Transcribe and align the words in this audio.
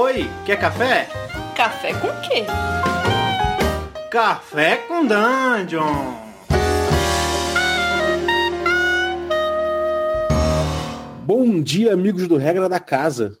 Oi, 0.00 0.30
quer 0.46 0.60
café? 0.60 1.08
Café 1.56 1.92
com 1.94 2.06
quê? 2.20 2.44
Café 4.08 4.76
com 4.86 5.04
Dungeon! 5.04 6.14
Bom 11.26 11.60
dia, 11.60 11.92
amigos 11.92 12.28
do 12.28 12.36
Regra 12.36 12.68
da 12.68 12.78
Casa. 12.78 13.40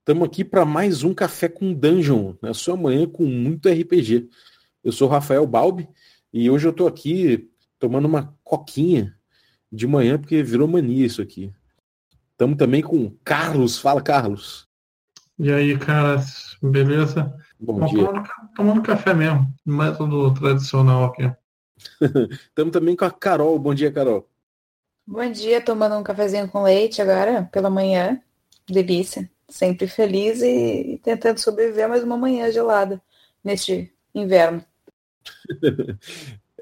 Estamos 0.00 0.26
aqui 0.26 0.44
para 0.44 0.64
mais 0.64 1.04
um 1.04 1.14
Café 1.14 1.48
com 1.48 1.72
Dungeon, 1.72 2.34
na 2.42 2.52
sua 2.52 2.76
manhã 2.76 3.06
com 3.06 3.24
muito 3.24 3.68
RPG. 3.68 4.28
Eu 4.82 4.90
sou 4.90 5.06
o 5.06 5.10
Rafael 5.12 5.46
Balbi 5.46 5.88
e 6.32 6.50
hoje 6.50 6.66
eu 6.66 6.72
estou 6.72 6.88
aqui 6.88 7.48
tomando 7.78 8.06
uma 8.06 8.36
coquinha 8.42 9.16
de 9.70 9.86
manhã 9.86 10.18
porque 10.18 10.42
virou 10.42 10.66
mania 10.66 11.06
isso 11.06 11.22
aqui. 11.22 11.52
Estamos 12.32 12.56
também 12.58 12.82
com 12.82 13.04
o 13.04 13.16
Carlos. 13.22 13.78
Fala, 13.78 14.02
Carlos. 14.02 14.71
E 15.38 15.50
aí, 15.50 15.78
cara, 15.78 16.22
beleza? 16.62 17.34
Bom 17.58 17.78
Bom, 17.78 17.86
dia. 17.86 18.06
tomando, 18.06 18.28
tomando 18.54 18.82
café 18.82 19.14
mesmo, 19.14 19.52
método 19.64 20.34
tradicional 20.34 21.04
aqui. 21.04 21.22
Estamos 22.48 22.72
também 22.72 22.94
com 22.94 23.04
a 23.04 23.10
Carol. 23.10 23.58
Bom 23.58 23.74
dia, 23.74 23.90
Carol. 23.90 24.28
Bom 25.06 25.30
dia, 25.30 25.60
tomando 25.60 25.96
um 25.96 26.02
cafezinho 26.02 26.48
com 26.48 26.62
leite 26.62 27.00
agora, 27.00 27.48
pela 27.50 27.70
manhã. 27.70 28.20
Delícia. 28.68 29.28
Sempre 29.48 29.86
feliz 29.86 30.40
e 30.42 31.00
tentando 31.02 31.38
sobreviver 31.38 31.86
a 31.86 31.88
mais 31.88 32.04
uma 32.04 32.16
manhã 32.16 32.50
gelada 32.50 33.02
neste 33.42 33.92
inverno. 34.14 34.64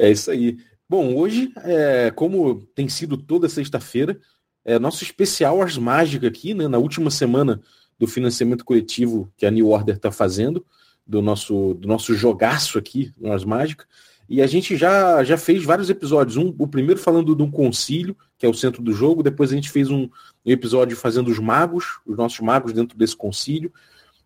É 0.02 0.10
isso 0.10 0.30
aí. 0.30 0.56
Bom, 0.88 1.14
hoje, 1.14 1.52
é, 1.58 2.10
como 2.10 2.64
tem 2.74 2.88
sido 2.88 3.18
toda 3.18 3.50
sexta-feira, 3.50 4.18
é 4.64 4.78
nosso 4.78 5.04
especial 5.04 5.60
Ars 5.60 5.76
Mágica 5.76 6.26
aqui, 6.26 6.54
né? 6.54 6.66
Na 6.68 6.78
última 6.78 7.10
semana 7.10 7.60
do 8.00 8.06
financiamento 8.06 8.64
coletivo 8.64 9.30
que 9.36 9.44
a 9.44 9.50
New 9.50 9.68
Order 9.68 9.96
está 9.96 10.10
fazendo, 10.10 10.64
do 11.06 11.20
nosso, 11.20 11.74
do 11.74 11.86
nosso 11.86 12.14
jogaço 12.14 12.78
aqui 12.78 13.12
Ars 13.22 13.44
Mágica. 13.44 13.84
E 14.26 14.40
a 14.40 14.46
gente 14.46 14.74
já, 14.74 15.22
já 15.22 15.36
fez 15.36 15.62
vários 15.62 15.90
episódios. 15.90 16.36
Um, 16.36 16.54
o 16.58 16.66
primeiro 16.66 16.98
falando 16.98 17.36
de 17.36 17.42
um 17.42 17.50
concílio, 17.50 18.16
que 18.38 18.46
é 18.46 18.48
o 18.48 18.54
centro 18.54 18.80
do 18.80 18.92
jogo. 18.92 19.22
Depois 19.22 19.52
a 19.52 19.54
gente 19.54 19.68
fez 19.68 19.90
um, 19.90 20.04
um 20.46 20.50
episódio 20.50 20.96
fazendo 20.96 21.28
os 21.28 21.38
magos, 21.38 22.00
os 22.06 22.16
nossos 22.16 22.40
magos 22.40 22.72
dentro 22.72 22.96
desse 22.96 23.14
concílio. 23.14 23.72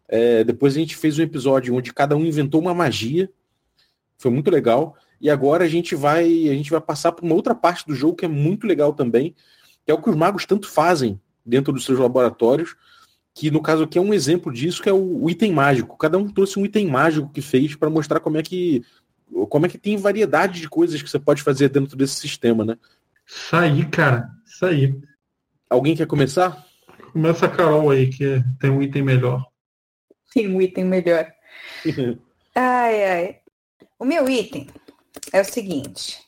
É, 0.07 0.45
depois 0.45 0.77
a 0.77 0.79
gente 0.79 0.95
fez 0.95 1.19
um 1.19 1.23
episódio 1.23 1.75
onde 1.75 1.93
cada 1.93 2.15
um 2.17 2.25
inventou 2.25 2.61
uma 2.61 2.75
magia. 2.75 3.29
Foi 4.19 4.31
muito 4.31 4.51
legal. 4.51 4.95
E 5.21 5.31
agora 5.31 5.65
a 5.65 5.69
gente 5.69 5.97
vai 5.97 6.25
a 6.49 6.53
gente 6.53 6.71
vai 6.71 6.81
passar 6.81 7.11
por 7.11 7.25
uma 7.25 7.35
outra 7.35 7.55
parte 7.55 7.85
do 7.87 7.95
jogo 7.95 8.15
que 8.15 8.27
é 8.27 8.29
muito 8.29 8.67
legal 8.67 8.93
também, 8.93 9.35
que 9.85 9.91
é 9.91 9.95
o 9.95 10.01
que 10.01 10.11
os 10.11 10.17
magos 10.17 10.45
tanto 10.47 10.69
fazem 10.69 11.19
dentro 11.45 11.73
dos 11.73 11.85
seus 11.85 11.99
laboratórios, 11.99 12.77
que 13.35 13.51
no 13.51 13.61
caso 13.61 13.83
aqui 13.83 13.99
é 13.99 14.01
um 14.01 14.15
exemplo 14.15 14.53
disso, 14.53 14.81
que 14.81 14.89
é 14.89 14.93
o, 14.93 15.25
o 15.25 15.29
item 15.29 15.53
mágico. 15.53 15.99
Cada 15.99 16.17
um 16.17 16.29
trouxe 16.29 16.59
um 16.59 16.65
item 16.65 16.87
mágico 16.87 17.29
que 17.31 17.43
fez 17.43 17.75
para 17.75 17.91
mostrar 17.91 18.21
como 18.21 18.39
é 18.39 18.43
que 18.43 18.85
como 19.49 19.67
é 19.67 19.69
que 19.69 19.79
tem 19.79 19.97
variedade 19.97 20.61
de 20.61 20.69
coisas 20.69 21.03
que 21.03 21.11
você 21.11 21.19
pode 21.19 21.43
fazer 21.43 21.69
dentro 21.69 21.97
desse 21.97 22.15
sistema, 22.15 22.65
né? 22.65 22.79
Isso 23.27 23.57
aí, 23.57 23.85
cara, 23.87 24.31
isso 24.47 24.65
aí. 24.65 24.95
Alguém 25.69 25.97
quer 25.97 26.07
começar? 26.07 26.65
Começa 27.13 27.47
a 27.47 27.49
Carol 27.49 27.91
aí, 27.91 28.09
que 28.09 28.43
tem 28.61 28.71
um 28.71 28.81
item 28.81 29.03
melhor. 29.03 29.45
Tem 30.33 30.47
um 30.47 30.61
item 30.61 30.85
melhor. 30.85 31.27
Ai, 32.57 33.05
ai. 33.05 33.41
O 33.99 34.05
meu 34.05 34.29
item 34.29 34.69
é 35.33 35.41
o 35.41 35.45
seguinte. 35.45 36.21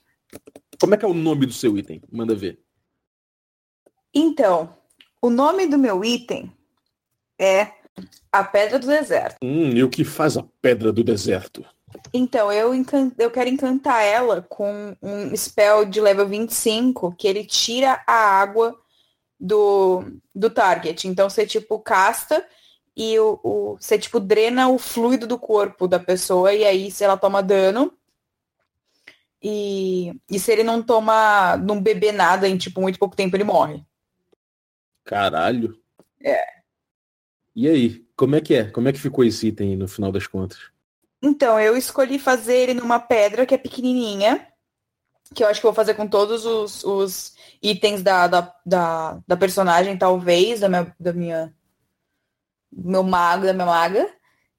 Como 0.80 0.92
é 0.92 0.96
que 0.96 1.04
é 1.04 1.08
o 1.08 1.14
nome 1.14 1.46
do 1.46 1.52
seu 1.52 1.78
item? 1.78 2.02
Manda 2.10 2.34
ver. 2.34 2.58
Então, 4.12 4.76
o 5.22 5.30
nome 5.30 5.68
do 5.68 5.78
meu 5.78 6.04
item 6.04 6.52
é 7.38 7.72
a 8.32 8.44
Pedra 8.44 8.78
do 8.78 8.86
Deserto. 8.86 9.36
Hum, 9.42 9.70
e 9.70 9.82
o 9.82 9.88
que 9.88 10.04
faz 10.04 10.36
a 10.36 10.44
pedra 10.60 10.92
do 10.92 11.02
deserto? 11.02 11.64
Então, 12.12 12.52
eu, 12.52 12.74
encan- 12.74 13.12
eu 13.18 13.30
quero 13.30 13.48
encantar 13.48 14.02
ela 14.04 14.42
com 14.42 14.94
um 15.02 15.34
spell 15.34 15.84
de 15.84 16.00
level 16.00 16.26
25, 16.28 17.14
que 17.16 17.26
ele 17.26 17.44
tira 17.44 18.02
a 18.06 18.12
água 18.12 18.78
do, 19.40 20.04
do 20.34 20.50
target. 20.50 21.08
Então, 21.08 21.30
você, 21.30 21.46
tipo, 21.46 21.78
casta 21.78 22.46
e 22.94 23.18
o, 23.18 23.40
o, 23.42 23.76
você, 23.78 23.98
tipo, 23.98 24.20
drena 24.20 24.68
o 24.68 24.78
fluido 24.78 25.26
do 25.26 25.38
corpo 25.38 25.86
da 25.88 25.98
pessoa, 25.98 26.52
e 26.52 26.64
aí, 26.64 26.90
se 26.90 27.04
ela 27.04 27.16
toma 27.16 27.42
dano, 27.42 27.92
e, 29.42 30.12
e 30.30 30.38
se 30.38 30.50
ele 30.52 30.64
não 30.64 30.82
toma, 30.82 31.56
não 31.56 31.80
beber 31.80 32.12
nada 32.12 32.48
em, 32.48 32.56
tipo, 32.56 32.80
muito 32.80 32.98
pouco 32.98 33.16
tempo, 33.16 33.36
ele 33.36 33.44
morre. 33.44 33.82
Caralho. 35.04 35.78
É. 36.22 36.55
E 37.56 37.66
aí, 37.66 38.04
como 38.14 38.36
é 38.36 38.40
que 38.42 38.54
é? 38.54 38.64
Como 38.64 38.86
é 38.86 38.92
que 38.92 39.00
ficou 39.00 39.24
esse 39.24 39.46
item 39.46 39.76
no 39.76 39.88
final 39.88 40.12
das 40.12 40.26
contas? 40.26 40.58
Então, 41.22 41.58
eu 41.58 41.74
escolhi 41.74 42.18
fazer 42.18 42.54
ele 42.54 42.74
numa 42.74 43.00
pedra 43.00 43.46
que 43.46 43.54
é 43.54 43.58
pequenininha, 43.58 44.46
que 45.34 45.42
eu 45.42 45.48
acho 45.48 45.60
que 45.60 45.66
vou 45.66 45.72
fazer 45.72 45.94
com 45.94 46.06
todos 46.06 46.44
os, 46.44 46.84
os 46.84 47.34
itens 47.62 48.02
da, 48.02 48.26
da, 48.26 48.54
da, 48.64 49.18
da 49.26 49.36
personagem, 49.38 49.96
talvez, 49.96 50.60
da 50.60 50.68
minha, 50.68 50.94
da 51.00 51.12
minha 51.14 51.54
meu 52.70 53.02
mago, 53.02 53.46
da 53.46 53.54
minha 53.54 53.64
maga. 53.64 54.06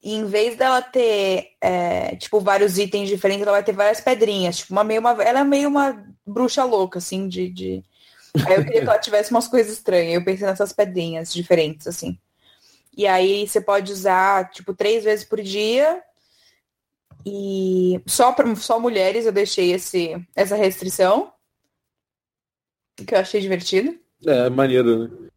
E 0.02 0.16
em 0.16 0.26
vez 0.26 0.58
dela 0.58 0.82
ter, 0.82 1.52
é, 1.62 2.16
tipo, 2.16 2.40
vários 2.40 2.80
itens 2.80 3.10
diferentes, 3.10 3.44
ela 3.44 3.52
vai 3.52 3.64
ter 3.64 3.74
várias 3.74 4.02
pedrinhas. 4.02 4.58
Tipo, 4.58 4.74
uma 4.74 4.84
meio 4.84 5.02
uma, 5.02 5.12
ela 5.24 5.42
é 5.42 5.44
meio 5.44 5.70
uma 5.70 6.04
bruxa 6.26 6.64
louca, 6.64 6.98
assim, 6.98 7.28
de, 7.28 7.48
de... 7.50 7.84
Aí 8.48 8.56
eu 8.56 8.66
queria 8.66 8.82
que 8.82 8.90
ela 8.90 9.00
tivesse 9.00 9.30
umas 9.30 9.48
coisas 9.48 9.74
estranhas. 9.74 10.16
Eu 10.16 10.26
pensei 10.26 10.48
nessas 10.48 10.74
pedrinhas 10.74 11.32
diferentes, 11.32 11.86
assim. 11.86 12.20
E 12.98 13.06
aí 13.06 13.48
você 13.48 13.62
pode 13.62 13.94
usar, 13.94 14.50
tipo, 14.50 14.74
três 14.74 15.04
vezes 15.04 15.24
por 15.24 15.40
dia. 15.40 16.04
E 17.24 18.02
só 18.08 18.32
para 18.32 18.56
só 18.56 18.80
mulheres 18.80 19.28
eu 19.28 19.32
deixei 19.32 19.72
esse, 19.72 20.16
essa 20.36 20.56
restrição. 20.56 21.32
Que 22.96 23.14
eu 23.14 23.20
achei 23.20 23.40
divertido. 23.40 23.96
É, 24.26 24.50
maneiro, 24.50 25.08
né? 25.08 25.30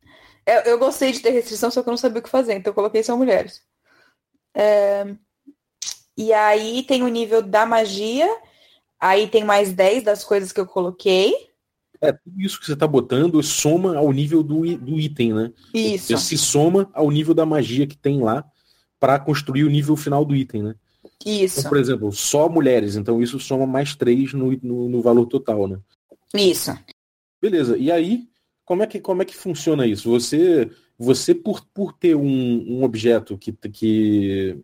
Eu, 0.47 0.73
eu 0.73 0.79
gostei 0.79 1.13
de 1.13 1.21
ter 1.21 1.31
restrição, 1.31 1.71
só 1.71 1.83
que 1.83 1.89
eu 1.91 1.93
não 1.93 1.99
sabia 1.99 2.21
o 2.21 2.23
que 2.23 2.31
fazer, 2.31 2.55
então 2.55 2.71
eu 2.71 2.75
coloquei 2.75 3.03
só 3.03 3.15
mulheres. 3.15 3.63
É, 4.55 5.15
E 6.17 6.33
aí 6.33 6.83
tem 6.85 7.03
o 7.03 7.09
nível 7.09 7.43
da 7.43 7.67
magia. 7.67 8.27
Aí 8.99 9.29
tem 9.29 9.45
mais 9.45 9.71
10 9.71 10.03
das 10.03 10.25
coisas 10.25 10.51
que 10.51 10.61
eu 10.61 10.67
coloquei. 10.67 11.50
É, 12.01 12.13
tudo 12.13 12.41
isso 12.41 12.59
que 12.59 12.67
você 12.67 12.75
tá 12.75 12.87
botando 12.87 13.43
soma 13.43 13.97
ao 13.97 14.11
nível 14.13 14.43
do, 14.43 14.61
do 14.77 14.99
item, 14.99 15.35
né? 15.35 15.53
Isso. 15.75 16.17
Se 16.17 16.39
soma 16.39 16.89
ao 16.95 17.11
nível 17.11 17.35
da 17.35 17.45
magia 17.45 17.87
que 17.87 17.97
tem 17.97 18.21
lá 18.21 18.45
para 18.99 19.19
construir 19.19 19.65
o 19.65 19.71
nível 19.71 19.97
final 19.97 20.25
do 20.25 20.35
item, 20.35 20.63
né? 20.63 20.75
Isso. 21.25 21.61
Então, 21.61 21.71
por 21.71 21.79
exemplo, 21.79 22.13
só 22.13 22.49
mulheres, 22.49 22.97
então 22.97 23.23
isso 23.23 23.39
soma 23.39 23.67
mais 23.67 23.95
3 23.95 24.33
no, 24.33 24.53
no, 24.63 24.89
no 24.89 25.03
valor 25.03 25.27
total, 25.27 25.69
né? 25.69 25.79
Isso. 26.35 26.73
Beleza. 27.41 27.77
E 27.77 27.91
aí, 27.91 28.29
como 28.65 28.83
é 28.83 28.87
que, 28.87 29.01
como 29.01 29.23
é 29.23 29.25
que 29.25 29.37
funciona 29.37 29.87
isso? 29.87 30.09
Você, 30.11 30.71
você 30.99 31.35
por, 31.35 31.65
por 31.75 31.93
ter 31.93 32.15
um, 32.15 32.79
um 32.79 32.83
objeto 32.85 33.37
que, 33.37 33.53
que 33.53 34.59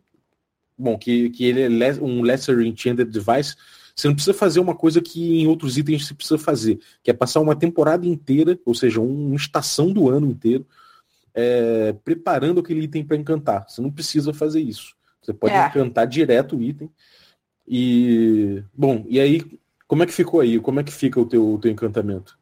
bom, 0.76 0.96
que, 0.98 1.30
que 1.30 1.44
ele 1.44 1.62
é 1.62 1.92
um 1.94 2.22
lesser 2.22 2.60
enchanted 2.60 3.10
device, 3.10 3.56
você 3.96 4.08
não 4.08 4.14
precisa 4.14 4.34
fazer 4.36 4.60
uma 4.60 4.74
coisa 4.74 5.00
que 5.00 5.40
em 5.40 5.46
outros 5.46 5.78
itens 5.78 6.06
você 6.06 6.14
precisa 6.14 6.36
fazer, 6.38 6.78
que 7.02 7.10
é 7.10 7.14
passar 7.14 7.40
uma 7.40 7.56
temporada 7.56 8.06
inteira, 8.06 8.58
ou 8.66 8.74
seja, 8.74 9.00
um- 9.00 9.28
uma 9.28 9.36
estação 9.36 9.90
do 9.90 10.10
ano 10.10 10.30
inteiro, 10.30 10.66
é, 11.34 11.94
preparando 12.04 12.60
aquele 12.60 12.82
item 12.82 13.04
para 13.04 13.16
encantar. 13.16 13.68
Você 13.68 13.80
não 13.80 13.90
precisa 13.90 14.34
fazer 14.34 14.60
isso. 14.60 14.94
Você 15.22 15.32
pode 15.32 15.54
É. 15.54 15.66
encantar 15.66 16.06
direto 16.06 16.56
o 16.56 16.62
item. 16.62 16.90
E 17.66 18.62
bom, 18.72 19.04
e 19.08 19.18
aí 19.18 19.42
como 19.88 20.02
é 20.02 20.06
que 20.06 20.12
ficou 20.12 20.40
aí? 20.40 20.60
Como 20.60 20.78
é 20.78 20.84
que 20.84 20.92
fica 20.92 21.18
o 21.18 21.26
teu, 21.26 21.54
o 21.54 21.58
teu 21.58 21.70
encantamento? 21.70 22.38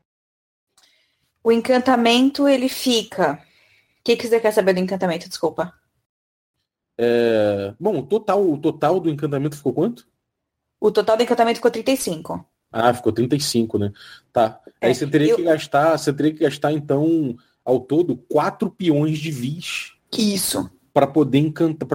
O 1.43 1.53
encantamento, 1.53 2.49
ele 2.49 2.69
fica. 2.69 3.35
O 4.01 4.05
que, 4.05 4.17
que 4.17 4.27
você 4.27 4.41
quer 4.41 4.51
saber 4.53 4.75
do 4.75 4.81
encantamento? 4.81 5.29
Desculpa. 5.29 5.73
É, 6.99 7.75
Bom, 7.79 7.99
o 7.99 8.03
total, 8.07 8.51
o 8.51 8.59
total 8.59 9.01
do 9.01 9.11
encantamento 9.11 9.57
ficou 9.57 9.73
quanto? 9.73 10.07
O 10.85 10.91
total 10.93 11.17
do 11.17 11.23
encantamento 11.23 11.57
ficou 11.57 11.71
35. 11.71 12.45
Ah, 12.71 12.93
ficou 12.93 13.11
35, 13.11 13.79
né? 13.79 13.91
Tá. 14.31 14.61
Aí 14.83 14.91
É, 14.91 14.95
você 14.95 15.07
teria 15.07 15.31
eu- 15.31 15.37
que 15.37 15.43
gastar, 15.43 15.97
você 15.97 16.13
teria 16.13 16.35
que 16.35 16.41
gastar 16.41 16.73
então 16.75 17.35
ao 17.65 17.81
todo 17.81 18.19
quatro 18.29 18.71
peões 18.71 19.19
de 19.19 19.31
vis 19.31 19.93
Isso. 20.13 20.69
para 20.93 21.07
poder 21.07 21.39
encantar 21.39 21.89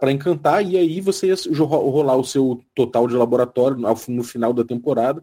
para 0.00 0.12
encantar 0.12 0.64
e 0.64 0.76
aí 0.76 1.00
você 1.00 1.26
ia 1.26 1.34
rolar 1.64 2.14
o 2.16 2.22
seu 2.24 2.62
total 2.72 3.08
de 3.08 3.14
laboratório 3.14 3.76
no 4.08 4.22
final 4.22 4.52
da 4.52 4.62
temporada 4.62 5.20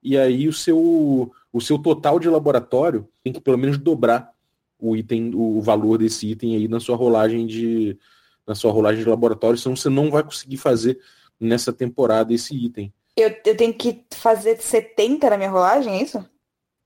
e 0.00 0.16
aí 0.16 0.46
o 0.46 0.52
seu 0.52 1.32
o 1.52 1.60
seu 1.60 1.76
total 1.76 2.20
de 2.20 2.28
laboratório 2.28 3.08
tem 3.24 3.32
que 3.32 3.40
pelo 3.40 3.58
menos 3.58 3.78
dobrar 3.78 4.30
o 4.78 4.94
item 4.96 5.32
o 5.34 5.60
valor 5.60 5.98
desse 5.98 6.30
item 6.30 6.54
aí 6.54 6.68
na 6.68 6.78
sua 6.78 6.94
rolagem 6.96 7.46
de 7.48 7.98
na 8.46 8.54
sua 8.54 8.70
rolagem 8.70 9.02
de 9.02 9.08
laboratório 9.10 9.58
senão 9.58 9.74
você 9.74 9.88
não 9.88 10.08
vai 10.10 10.22
conseguir 10.22 10.58
fazer 10.58 11.00
nessa 11.40 11.72
temporada 11.72 12.32
esse 12.32 12.54
item 12.54 12.92
Eu, 13.16 13.34
eu 13.44 13.56
tenho 13.56 13.74
que 13.74 14.04
fazer 14.14 14.56
70 14.60 15.30
na 15.30 15.36
minha 15.36 15.50
rolagem, 15.50 15.94
é 15.98 16.02
isso? 16.02 16.24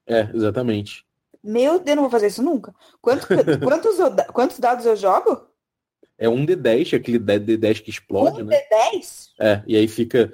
é 0.06 0.29
exatamente 0.35 1.05
Meu 1.43 1.79
Deus, 1.79 1.89
eu 1.89 1.97
não 1.97 2.03
vou 2.05 2.11
fazer 2.11 2.29
isso 2.29 2.43
nunca. 2.43 2.75
Quanto- 3.00 3.27
quantos, 3.62 3.97
quantos 4.33 4.59
dados 4.59 4.85
eu 4.87 4.97
jogo? 4.97 5.47
É 6.17 6.29
um 6.29 6.45
D10, 6.45 6.95
aquele 6.97 7.19
D10 7.19 7.81
que 7.81 7.91
explode, 7.91 8.43
Um 8.43 8.47
né? 8.47 8.56
D10? 8.73 9.29
É, 9.39 9.62
e 9.67 9.77
aí 9.77 9.87
fica 9.87 10.33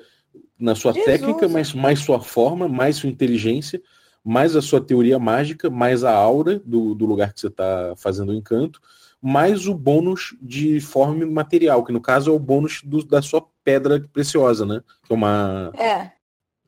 na 0.58 0.74
sua 0.74 0.92
Jesus. 0.94 1.04
técnica, 1.12 1.46
mas 1.48 1.74
mais 1.74 1.98
sua 1.98 2.20
forma, 2.20 2.66
mais 2.68 2.96
sua 2.96 3.10
inteligência, 3.10 3.82
mais 4.24 4.56
a 4.56 4.62
sua 4.62 4.80
teoria 4.80 5.18
mágica, 5.18 5.68
mais 5.68 6.02
a 6.02 6.14
aura 6.14 6.58
do, 6.64 6.94
do 6.94 7.04
lugar 7.04 7.34
que 7.34 7.40
você 7.40 7.48
está 7.48 7.92
fazendo 7.96 8.30
o 8.30 8.34
encanto, 8.34 8.80
mais 9.20 9.66
o 9.66 9.74
bônus 9.74 10.34
de 10.40 10.80
forma 10.80 11.26
material, 11.26 11.84
que 11.84 11.92
no 11.92 12.00
caso 12.00 12.30
é 12.30 12.34
o 12.34 12.38
bônus 12.38 12.80
do- 12.82 13.04
da 13.04 13.20
sua 13.20 13.46
pedra 13.64 14.00
preciosa, 14.12 14.64
né? 14.66 14.82
É 15.08 15.12
uma. 15.14 15.72
É. 15.76 16.10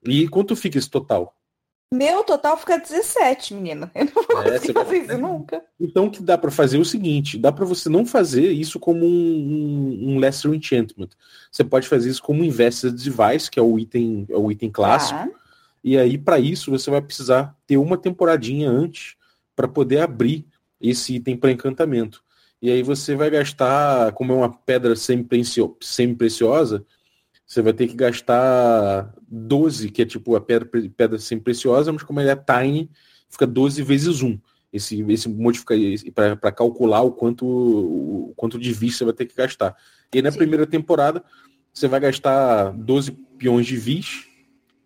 E 0.04 0.26
quanto 0.28 0.56
fica 0.56 0.78
esse 0.78 0.88
total? 0.90 1.34
Meu 1.92 2.24
total 2.24 2.56
fica 2.58 2.78
17, 2.78 3.54
menina. 3.54 3.90
Eu 3.94 4.06
não 4.06 4.22
vou 4.24 4.42
É, 4.42 4.52
conseguir 4.52 4.72
vai- 4.72 4.84
fazer 4.84 4.98
isso 5.04 5.18
nunca. 5.18 5.64
Então 5.78 6.06
o 6.06 6.10
que 6.10 6.20
dá 6.22 6.36
para 6.36 6.50
fazer 6.50 6.78
é 6.78 6.80
o 6.80 6.84
seguinte, 6.84 7.38
dá 7.38 7.52
para 7.52 7.64
você 7.64 7.88
não 7.88 8.04
fazer 8.04 8.50
isso 8.50 8.80
como 8.80 9.04
um, 9.06 9.08
um, 9.08 10.14
um 10.14 10.18
lesser 10.18 10.52
enchantment. 10.52 11.10
Você 11.50 11.62
pode 11.62 11.86
fazer 11.86 12.10
isso 12.10 12.22
como 12.22 12.40
um 12.42 12.44
invested 12.44 12.92
device, 12.96 13.48
que 13.50 13.58
é 13.60 13.62
o 13.62 13.78
item, 13.78 14.26
é 14.28 14.36
o 14.36 14.50
item 14.50 14.68
clássico. 14.70 15.18
Tá. 15.18 15.28
E 15.84 15.96
aí 15.96 16.18
para 16.18 16.40
isso 16.40 16.72
você 16.72 16.90
vai 16.90 17.00
precisar 17.00 17.54
ter 17.68 17.76
uma 17.76 17.96
temporadinha 17.96 18.68
antes 18.68 19.14
para 19.54 19.68
poder 19.68 20.00
abrir 20.00 20.44
esse 20.80 21.14
item 21.14 21.36
para 21.36 21.52
encantamento. 21.52 22.20
E 22.60 22.70
aí 22.70 22.82
você 22.82 23.14
vai 23.14 23.30
gastar, 23.30 24.12
como 24.12 24.32
é 24.32 24.36
uma 24.36 24.52
pedra 24.52 24.96
semi-precio- 24.96 25.76
semi-preciosa, 25.80 26.84
você 27.46 27.62
vai 27.62 27.72
ter 27.72 27.86
que 27.86 27.94
gastar 27.94 29.14
12, 29.28 29.90
que 29.90 30.02
é 30.02 30.06
tipo 30.06 30.34
a 30.34 30.40
pedra, 30.40 30.68
pedra 30.96 31.18
semi-preciosa, 31.18 31.92
mas 31.92 32.02
como 32.02 32.20
ela 32.20 32.32
é 32.32 32.36
tiny, 32.36 32.90
fica 33.28 33.46
12 33.46 33.82
vezes 33.82 34.22
1. 34.22 34.38
Esse, 34.72 35.00
esse 35.08 35.28
modifica 35.28 35.74
para 36.40 36.52
calcular 36.52 37.02
o 37.02 37.12
quanto, 37.12 37.46
o 37.46 38.32
quanto 38.36 38.58
de 38.58 38.72
vis 38.72 38.96
você 38.96 39.04
vai 39.04 39.14
ter 39.14 39.26
que 39.26 39.36
gastar. 39.36 39.76
E 40.12 40.18
aí 40.18 40.22
na 40.22 40.30
Sim. 40.30 40.38
primeira 40.38 40.66
temporada, 40.66 41.22
você 41.72 41.86
vai 41.86 42.00
gastar 42.00 42.72
12 42.72 43.12
peões 43.38 43.66
de 43.66 43.76
vis 43.76 44.26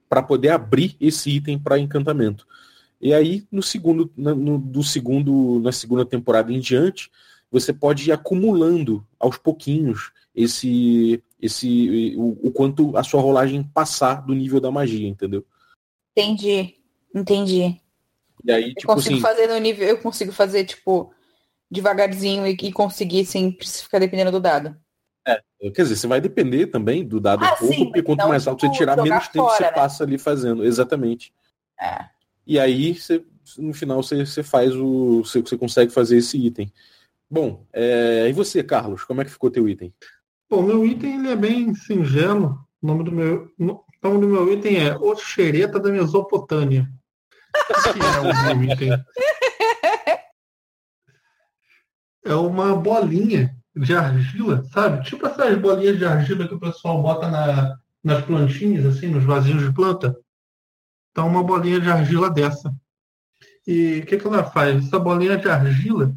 para 0.09 0.23
poder 0.23 0.51
abrir 0.51 0.97
esse 1.01 1.31
item 1.31 1.59
para 1.59 1.79
encantamento. 1.79 2.47
E 3.01 3.15
aí, 3.15 3.47
no 3.51 3.63
segundo, 3.63 4.13
no, 4.17 4.59
do 4.59 4.83
segundo, 4.83 5.61
na 5.61 5.73
segunda 5.73 6.05
temporada 6.05 6.53
em 6.53 6.61
diante, 6.61 7.11
você 7.51 7.73
pode 7.73 8.09
ir 8.09 8.13
acumulando 8.13 9.07
aos 9.19 9.37
pouquinhos 9.37 10.13
esse, 10.35 11.23
esse, 11.41 12.15
o, 12.17 12.49
o 12.49 12.53
quanto 12.53 12.97
a 12.97 13.03
sua 13.03 13.21
rolagem 13.21 13.63
passar 13.63 14.25
do 14.27 14.35
nível 14.35 14.61
da 14.61 14.71
magia, 14.71 15.09
entendeu? 15.09 15.45
Entendi. 16.17 16.77
Entendi. 17.15 17.81
E 18.45 18.53
aí, 18.53 18.71
Eu 18.71 18.75
tipo 18.75 18.87
consigo 18.87 19.15
assim, 19.15 19.23
fazer 19.23 19.47
no 19.49 19.59
nível. 19.59 19.87
Eu 19.87 19.99
consigo 19.99 20.33
fazer, 20.33 20.65
tipo, 20.65 21.13
devagarzinho 21.71 22.47
e, 22.47 22.53
e 22.53 22.73
conseguir 22.73 23.25
sem 23.27 23.57
ficar 23.61 23.99
dependendo 23.99 24.31
do 24.31 24.41
dado. 24.41 24.77
quer 25.75 25.83
dizer, 25.83 25.97
você 25.97 26.07
vai 26.07 26.21
depender 26.21 26.69
também 26.69 27.05
do 27.07 27.21
dado 27.21 27.45
Ah, 27.45 27.55
um 27.55 27.57
pouco, 27.57 27.75
sim, 27.75 27.85
porque 27.85 28.03
quanto 28.03 28.29
mais 28.29 28.47
alto 28.47 28.61
você 28.61 28.67
tipo, 28.69 28.79
tirar, 28.79 28.97
menos 28.97 29.29
tempo 29.29 29.45
fora, 29.45 29.57
você 29.57 29.65
né? 29.65 29.73
passa 29.73 30.05
ali 30.05 30.19
fazendo. 30.19 30.65
Exatamente. 30.65 31.33
É. 31.79 32.07
E 32.47 32.59
aí, 32.59 32.95
você, 32.95 33.25
no 33.59 33.75
final, 33.75 34.03
você, 34.03 34.25
você 34.25 34.43
faz 34.43 34.75
o. 34.75 35.23
Você, 35.25 35.41
você 35.41 35.59
consegue 35.59 35.93
fazer 35.93 36.17
esse 36.17 36.39
item. 36.39 36.73
Bom, 37.31 37.65
é, 37.73 38.29
e 38.29 38.33
você, 38.33 38.63
Carlos, 38.63 39.05
como 39.05 39.21
é 39.21 39.25
que 39.25 39.31
ficou 39.31 39.51
teu 39.51 39.69
item? 39.69 39.95
Bom, 40.49 40.63
meu 40.63 40.85
item 40.85 41.21
ele 41.21 41.29
é 41.29 41.37
bem 41.37 41.73
singelo. 41.75 42.59
O 42.83 42.87
nome 42.87 43.05
do 43.05 43.13
meu, 43.13 43.53
o 43.59 43.85
nome 44.03 44.21
do 44.21 44.27
meu 44.27 44.53
item 44.53 44.85
é 44.85 44.97
O 44.97 45.15
Xereta 45.15 45.79
da 45.79 45.91
Mesopotâmia. 45.91 46.89
É 47.55 48.53
o 48.53 48.57
meu 48.57 48.73
item? 48.73 49.05
É 52.25 52.35
uma 52.35 52.77
bolinha 52.77 53.57
de 53.75 53.95
argila, 53.95 54.65
sabe? 54.73 55.05
Tipo 55.05 55.27
essas 55.27 55.57
bolinhas 55.59 55.99
de 55.99 56.05
argila 56.05 56.47
que 56.47 56.55
o 56.55 56.61
pessoal 56.61 57.01
bota 57.01 57.29
na, 57.29 57.79
nas 58.03 58.25
plantinhas, 58.25 58.85
assim, 58.85 59.09
nos 59.09 59.25
vasinhos 59.25 59.63
de 59.63 59.73
planta. 59.73 60.17
Então, 61.11 61.29
uma 61.29 61.43
bolinha 61.43 61.81
de 61.81 61.89
argila 61.89 62.31
dessa. 62.31 62.75
E 63.67 64.01
o 64.01 64.07
que, 64.07 64.19
que 64.19 64.27
ela 64.27 64.45
faz? 64.45 64.85
Essa 64.85 64.99
bolinha 64.99 65.37
de 65.37 65.49
argila, 65.49 66.13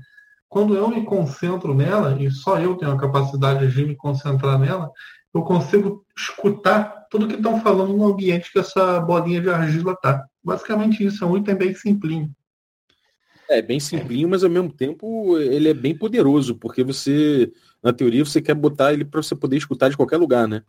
quando 0.53 0.75
eu 0.75 0.87
me 0.87 1.03
concentro 1.03 1.73
nela, 1.73 2.15
e 2.21 2.29
só 2.29 2.59
eu 2.59 2.75
tenho 2.75 2.91
a 2.91 2.97
capacidade 2.97 3.67
de 3.71 3.83
me 3.85 3.95
concentrar 3.95 4.59
nela, 4.59 4.91
eu 5.33 5.41
consigo 5.41 6.05
escutar 6.15 7.07
tudo 7.09 7.27
que 7.27 7.33
estão 7.33 7.59
falando 7.59 7.91
no 7.97 8.05
ambiente 8.05 8.51
que 8.51 8.59
essa 8.59 8.99
bolinha 8.99 9.41
de 9.41 9.49
argila 9.49 9.95
tá. 9.99 10.23
Basicamente 10.43 11.03
isso, 11.03 11.23
é 11.23 11.27
um 11.27 11.35
item 11.37 11.55
bem 11.55 11.73
simplinho. 11.73 12.29
É 13.49 13.63
bem 13.63 13.79
simplinho, 13.79 14.29
mas 14.29 14.43
ao 14.43 14.49
mesmo 14.49 14.71
tempo 14.71 15.35
ele 15.39 15.69
é 15.69 15.73
bem 15.73 15.97
poderoso, 15.97 16.53
porque 16.55 16.83
você, 16.83 17.51
na 17.83 17.91
teoria, 17.91 18.23
você 18.23 18.39
quer 18.39 18.53
botar 18.53 18.93
ele 18.93 19.03
para 19.03 19.23
você 19.23 19.35
poder 19.35 19.57
escutar 19.57 19.89
de 19.89 19.97
qualquer 19.97 20.17
lugar, 20.17 20.47
né? 20.47 20.61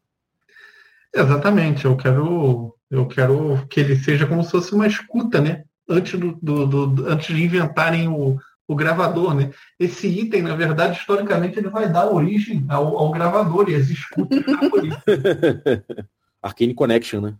Exatamente, 1.15 1.85
eu 1.85 1.95
quero, 1.95 2.75
eu 2.91 3.07
quero 3.07 3.67
que 3.69 3.81
ele 3.81 3.97
seja 3.97 4.27
como 4.27 4.43
se 4.43 4.51
fosse 4.51 4.75
uma 4.75 4.87
escuta, 4.87 5.43
né? 5.43 5.65
Antes, 5.87 6.19
do, 6.19 6.39
do- 6.41 6.87
do- 6.87 7.07
antes 7.07 7.37
de 7.37 7.45
inventarem 7.45 8.09
o, 8.09 8.39
o 8.67 8.75
gravador, 8.75 9.35
né? 9.35 9.51
Esse 9.79 10.07
item, 10.07 10.43
na 10.43 10.55
verdade, 10.55 10.99
historicamente, 10.99 11.59
ele 11.59 11.69
vai 11.69 11.91
dar 11.91 12.11
origem 12.11 12.65
ao, 12.69 12.97
ao 12.97 13.11
gravador 13.11 13.69
e 13.69 13.75
as 13.75 13.89
escutas 13.89 14.43
da. 14.45 14.61
Arcane 16.43 16.75
Connection, 16.75 17.21
né? 17.21 17.35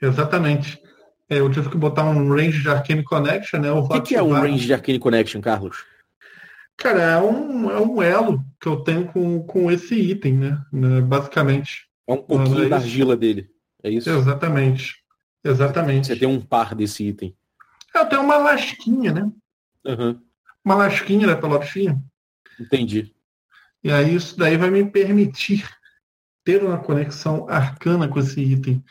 Exatamente. 0.00 0.80
É, 1.28 1.38
eu 1.40 1.50
tive 1.50 1.70
que 1.70 1.76
botar 1.76 2.04
um 2.04 2.28
range 2.28 2.62
de 2.62 2.68
Arcane 2.68 3.02
Connection, 3.02 3.60
né? 3.60 3.72
O 3.72 3.88
que, 3.88 4.00
que 4.00 4.14
é 4.14 4.22
um 4.22 4.32
range 4.32 4.66
de 4.66 4.74
Arcane 4.74 4.98
Connection, 4.98 5.40
Carlos? 5.40 5.84
Cara, 6.76 7.02
é 7.02 7.18
um, 7.18 7.70
é 7.70 7.80
um 7.80 8.02
elo 8.02 8.44
que 8.60 8.68
eu 8.68 8.76
tenho 8.76 9.06
com, 9.06 9.42
com 9.42 9.70
esse 9.70 9.94
item, 9.94 10.34
né? 10.34 10.62
Né, 10.72 11.00
Basicamente. 11.00 11.86
É 12.06 12.12
um 12.12 12.18
pouquinho 12.18 12.64
é 12.64 12.68
da 12.68 12.76
argila 12.76 13.16
dele. 13.16 13.48
É 13.82 13.90
isso? 13.90 14.08
Exatamente. 14.10 14.96
Exatamente. 15.42 16.08
Você 16.08 16.16
tem 16.16 16.28
um 16.28 16.40
par 16.40 16.74
desse 16.74 17.04
item. 17.04 17.34
Eu 17.94 18.06
tenho 18.06 18.22
uma 18.22 18.36
lasquinha, 18.36 19.12
né? 19.12 19.30
Aham, 19.86 20.20
Uma 20.66 20.74
lasquinha 20.74 21.28
da 21.28 21.36
pelotinha. 21.36 22.02
entendi. 22.58 23.14
E 23.84 23.92
aí 23.92 24.16
isso 24.16 24.36
daí 24.36 24.56
vai 24.56 24.68
me 24.68 24.84
permitir 24.84 25.64
ter 26.44 26.60
uma 26.64 26.76
conexão 26.76 27.48
arcana 27.48 28.08
com 28.08 28.18
esse 28.18 28.40
item. 28.40 28.82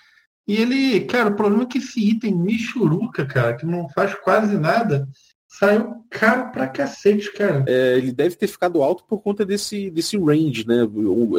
E 0.48 0.56
ele, 0.56 1.02
cara, 1.02 1.32
o 1.32 1.36
problema 1.36 1.64
é 1.64 1.66
que 1.66 1.80
esse 1.80 2.00
item 2.00 2.34
Michuruca, 2.34 3.26
cara, 3.26 3.58
que 3.58 3.66
não 3.66 3.90
faz 3.90 4.16
quase 4.16 4.58
nada, 4.58 5.06
saiu 5.50 6.06
caro 6.10 6.50
pra 6.54 6.70
cacete, 6.70 7.34
cara. 7.34 7.66
É, 7.68 7.98
ele 7.98 8.14
deve 8.14 8.38
ter 8.38 8.48
ficado 8.48 8.82
alto 8.82 9.04
por 9.04 9.20
conta 9.22 9.46
desse, 9.46 9.90
desse 9.90 10.18
range, 10.18 10.66
né? 10.66 10.78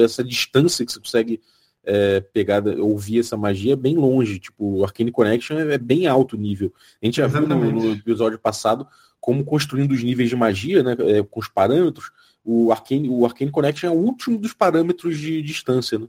Essa 0.05 0.23
distância 0.23 0.85
que 0.85 0.93
você 0.93 1.01
consegue 1.01 1.41
é, 1.87 2.21
pegar, 2.21 2.61
da- 2.61 2.73
ouvir 2.83 3.21
essa 3.21 3.37
magia 3.37 3.77
bem 3.77 3.97
longe. 3.97 4.39
Tipo, 4.41 4.79
o 4.79 4.85
Arcane 4.85 5.13
Connection 5.13 5.57
é, 5.59 5.75
é 5.75 5.79
bem 5.79 6.07
alto 6.07 6.37
nível. 6.37 6.73
A 7.01 7.07
gente 7.07 7.17
já 7.19 7.27
viu 7.27 7.43
no, 7.43 7.47
Exatamente. 7.47 7.87
no 7.87 7.93
episódio 7.93 8.39
passado 8.39 8.87
como 9.21 9.45
construindo 9.45 9.93
os 9.93 10.03
níveis 10.03 10.29
de 10.29 10.37
magia, 10.37 10.83
né? 10.83 10.97
é, 10.99 11.23
com 11.23 11.41
os 11.41 11.49
parâmetros. 11.49 12.11
O 12.45 12.71
Arcane, 12.71 13.09
o 13.09 13.25
Arcane 13.25 13.51
Connection 13.51 13.89
é 13.89 13.93
o 13.93 13.99
último 13.99 14.39
dos 14.39 14.53
parâmetros 14.53 15.19
de 15.19 15.43
distância, 15.43 15.99
né? 15.99 16.07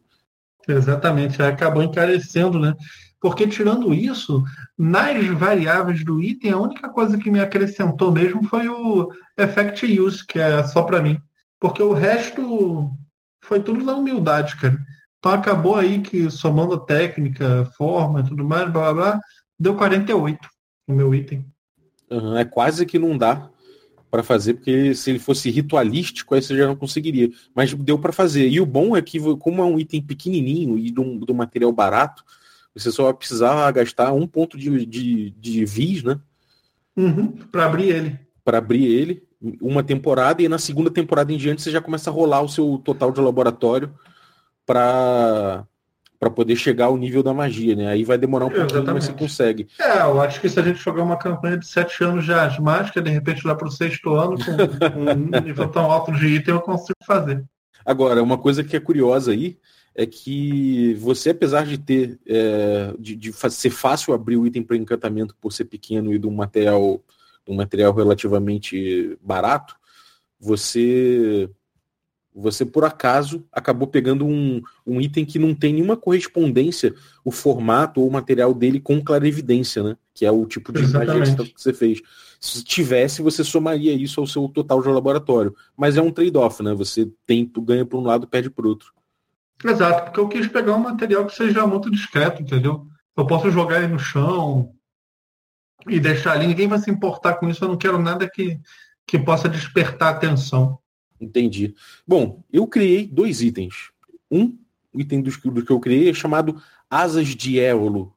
Exatamente, 0.68 1.42
acabou 1.42 1.82
encarecendo, 1.82 2.60
né? 2.60 2.76
Porque 3.20 3.48
tirando 3.48 3.94
isso, 3.94 4.44
nas 4.78 5.26
variáveis 5.28 6.04
do 6.04 6.22
item, 6.22 6.52
a 6.52 6.60
única 6.60 6.90
coisa 6.90 7.18
que 7.18 7.32
me 7.32 7.40
acrescentou 7.40 8.12
mesmo 8.12 8.44
foi 8.44 8.68
o 8.68 9.12
Effect 9.38 10.00
Use, 10.00 10.26
que 10.26 10.38
é 10.38 10.64
só 10.64 10.84
pra 10.84 11.02
mim. 11.02 11.18
Porque 11.60 11.82
o 11.82 11.94
resto 11.94 12.92
foi 13.42 13.60
tudo 13.62 13.84
na 13.84 13.96
humildade, 13.96 14.56
cara. 14.58 14.78
Então 15.28 15.38
acabou 15.38 15.76
aí 15.76 16.00
que 16.00 16.32
somando 16.32 16.80
técnica, 16.80 17.66
forma 17.78 18.22
e 18.22 18.24
tudo 18.24 18.46
mais, 18.46 18.72
blá 18.72 18.94
blá 18.94 19.12
blá, 19.12 19.22
deu 19.60 19.76
48 19.76 20.40
o 20.88 20.94
meu 20.94 21.14
item. 21.14 21.46
Aham, 22.10 22.40
é 22.40 22.46
quase 22.46 22.86
que 22.86 22.98
não 22.98 23.18
dá 23.18 23.50
para 24.10 24.24
fazer, 24.24 24.54
porque 24.54 24.96
se 24.96 25.10
ele 25.10 25.20
fosse 25.20 25.50
ritualístico, 25.50 26.34
aí 26.34 26.42
você 26.42 26.56
já 26.56 26.66
não 26.66 26.78
conseguiria. 26.78 27.30
Mas 27.54 27.74
deu 27.74 28.00
para 28.00 28.14
fazer. 28.14 28.48
E 28.48 28.62
o 28.62 28.66
bom 28.66 28.96
é 28.96 29.02
que, 29.02 29.20
como 29.36 29.62
é 29.62 29.66
um 29.66 29.78
item 29.78 30.02
pequenininho 30.02 30.78
e 30.78 30.90
de 30.90 31.02
um, 31.02 31.20
de 31.20 31.30
um 31.30 31.36
material 31.36 31.74
barato, 31.74 32.24
você 32.74 32.90
só 32.90 33.04
vai 33.04 33.14
precisar 33.14 33.70
gastar 33.72 34.14
um 34.14 34.26
ponto 34.26 34.58
de, 34.58 34.86
de, 34.86 35.32
de 35.32 35.66
vis, 35.66 36.04
né? 36.04 36.18
Uhum, 36.96 37.34
para 37.52 37.66
abrir 37.66 37.90
ele. 37.90 38.20
Para 38.46 38.60
abrir 38.60 38.86
ele, 38.86 39.24
uma 39.60 39.84
temporada, 39.84 40.42
e 40.42 40.48
na 40.48 40.58
segunda 40.58 40.90
temporada 40.90 41.34
em 41.34 41.38
diante 41.38 41.62
você 41.62 41.70
já 41.70 41.82
começa 41.82 42.10
a 42.10 42.14
rolar 42.14 42.42
o 42.42 42.48
seu 42.48 42.82
total 42.82 43.12
de 43.12 43.20
laboratório 43.20 43.94
para 44.68 45.66
para 46.20 46.32
poder 46.32 46.56
chegar 46.56 46.86
ao 46.86 46.98
nível 46.98 47.22
da 47.22 47.32
magia, 47.32 47.76
né? 47.76 47.90
Aí 47.90 48.04
vai 48.04 48.18
demorar 48.18 48.48
um 48.48 48.50
pouquinho, 48.50 48.84
mas 48.86 49.06
você 49.06 49.14
consegue. 49.14 49.68
É, 49.80 50.02
eu 50.02 50.20
acho 50.20 50.42
que 50.42 50.50
se 50.50 50.60
a 50.60 50.64
gente 50.64 50.80
jogar 50.80 51.04
uma 51.04 51.16
campanha 51.16 51.58
de 51.58 51.68
sete 51.68 52.04
anos 52.04 52.26
de 52.26 52.34
asmática, 52.34 53.00
de 53.00 53.12
repente 53.12 53.46
lá 53.46 53.54
pro 53.54 53.70
sexto 53.70 54.16
ano, 54.16 54.36
com, 54.36 55.00
um 55.00 55.42
nível 55.42 55.68
tão 55.70 55.92
alto 55.92 56.12
de 56.12 56.26
item, 56.26 56.56
eu 56.56 56.62
consigo 56.62 56.98
fazer. 57.06 57.44
Agora, 57.86 58.24
uma 58.24 58.38
coisa 58.38 58.64
que 58.64 58.76
é 58.76 58.80
curiosa 58.80 59.32
aí 59.32 59.60
é 59.94 60.08
que 60.08 60.96
você, 60.96 61.30
apesar 61.30 61.66
de 61.68 61.78
ter 61.78 62.20
é, 62.26 62.94
de, 62.98 63.16
de 63.16 63.32
ser 63.52 63.70
fácil 63.70 64.14
abrir 64.14 64.38
o 64.38 64.48
item 64.48 64.64
para 64.64 64.76
encantamento 64.76 65.36
por 65.40 65.54
ser 65.54 65.66
pequeno 65.66 66.12
e 66.12 66.18
de 66.18 66.26
um 66.26 66.34
material, 66.34 67.00
um 67.48 67.56
material 67.56 67.94
relativamente 67.94 69.16
barato, 69.22 69.76
você 70.40 71.48
Você, 72.40 72.64
por 72.64 72.86
acaso, 72.86 73.44
acabou 73.52 73.88
pegando 73.88 74.24
um, 74.24 74.62
um 74.86 75.02
item 75.02 75.26
que 75.26 75.40
não 75.40 75.56
tem 75.56 75.74
nenhuma 75.74 75.98
correspondência, 75.98 76.94
o 77.26 77.32
formato 77.32 78.00
ou 78.00 78.08
o 78.08 78.12
material 78.12 78.54
dele 78.54 78.80
com 78.80 79.04
clarevidência, 79.04 79.82
né? 79.82 79.98
Que 80.14 80.24
é 80.24 80.32
o 80.32 80.46
tipo 80.46 80.72
de 80.72 80.84
imagem 80.84 81.36
que 81.36 81.54
você 81.56 81.74
fez. 81.74 82.00
Se 82.40 82.64
tivesse, 82.64 83.24
você 83.24 83.44
somaria 83.44 83.92
isso 83.92 84.22
ao 84.22 84.28
seu 84.28 84.48
total 84.48 84.84
de 84.84 84.88
laboratório. 84.88 85.56
Mas 85.76 85.98
é 85.98 86.02
um 86.02 86.12
trade-off, 86.12 86.62
né? 86.62 86.76
Você 86.76 87.12
tem, 87.26 87.52
ganha 87.58 87.84
por 87.84 87.98
um 87.98 88.04
lado 88.04 88.28
perde 88.28 88.52
por 88.52 88.68
outro. 88.68 88.94
Exato, 89.66 90.04
porque 90.04 90.20
eu 90.20 90.28
quis 90.30 90.48
pegar 90.48 90.76
um 90.76 90.80
material 90.80 91.26
que 91.26 91.36
seja 91.36 91.66
muito 91.66 91.90
discreto, 91.90 92.44
entendeu? 92.44 92.86
Eu 93.16 93.26
posso 93.26 93.50
jogar 93.50 93.80
ele 93.80 93.94
no 93.94 93.98
chão 93.98 94.76
e 95.88 96.00
deixar 96.00 96.34
ali, 96.34 96.46
ninguém 96.46 96.68
vai 96.68 96.78
se 96.78 96.92
importar 96.92 97.34
com 97.36 97.50
isso, 97.50 97.64
eu 97.64 97.70
não 97.70 97.78
quero 97.78 97.98
nada 97.98 98.30
que, 98.30 98.60
que 99.08 99.18
possa 99.18 99.50
despertar 99.50 100.10
atenção. 100.10 100.78
Entendi. 101.20 101.76
Bom, 102.08 102.44
eu 102.52 102.68
criei 102.68 103.08
dois 103.08 103.42
itens. 103.42 103.92
Um 104.30 104.58
item 104.94 105.22
do, 105.22 105.32
do 105.52 105.66
que 105.66 105.72
eu 105.72 105.80
criei 105.80 106.10
é 106.10 106.14
chamado 106.14 106.62
Asas 106.90 107.30
de 107.30 107.60
Éolo. 107.60 108.14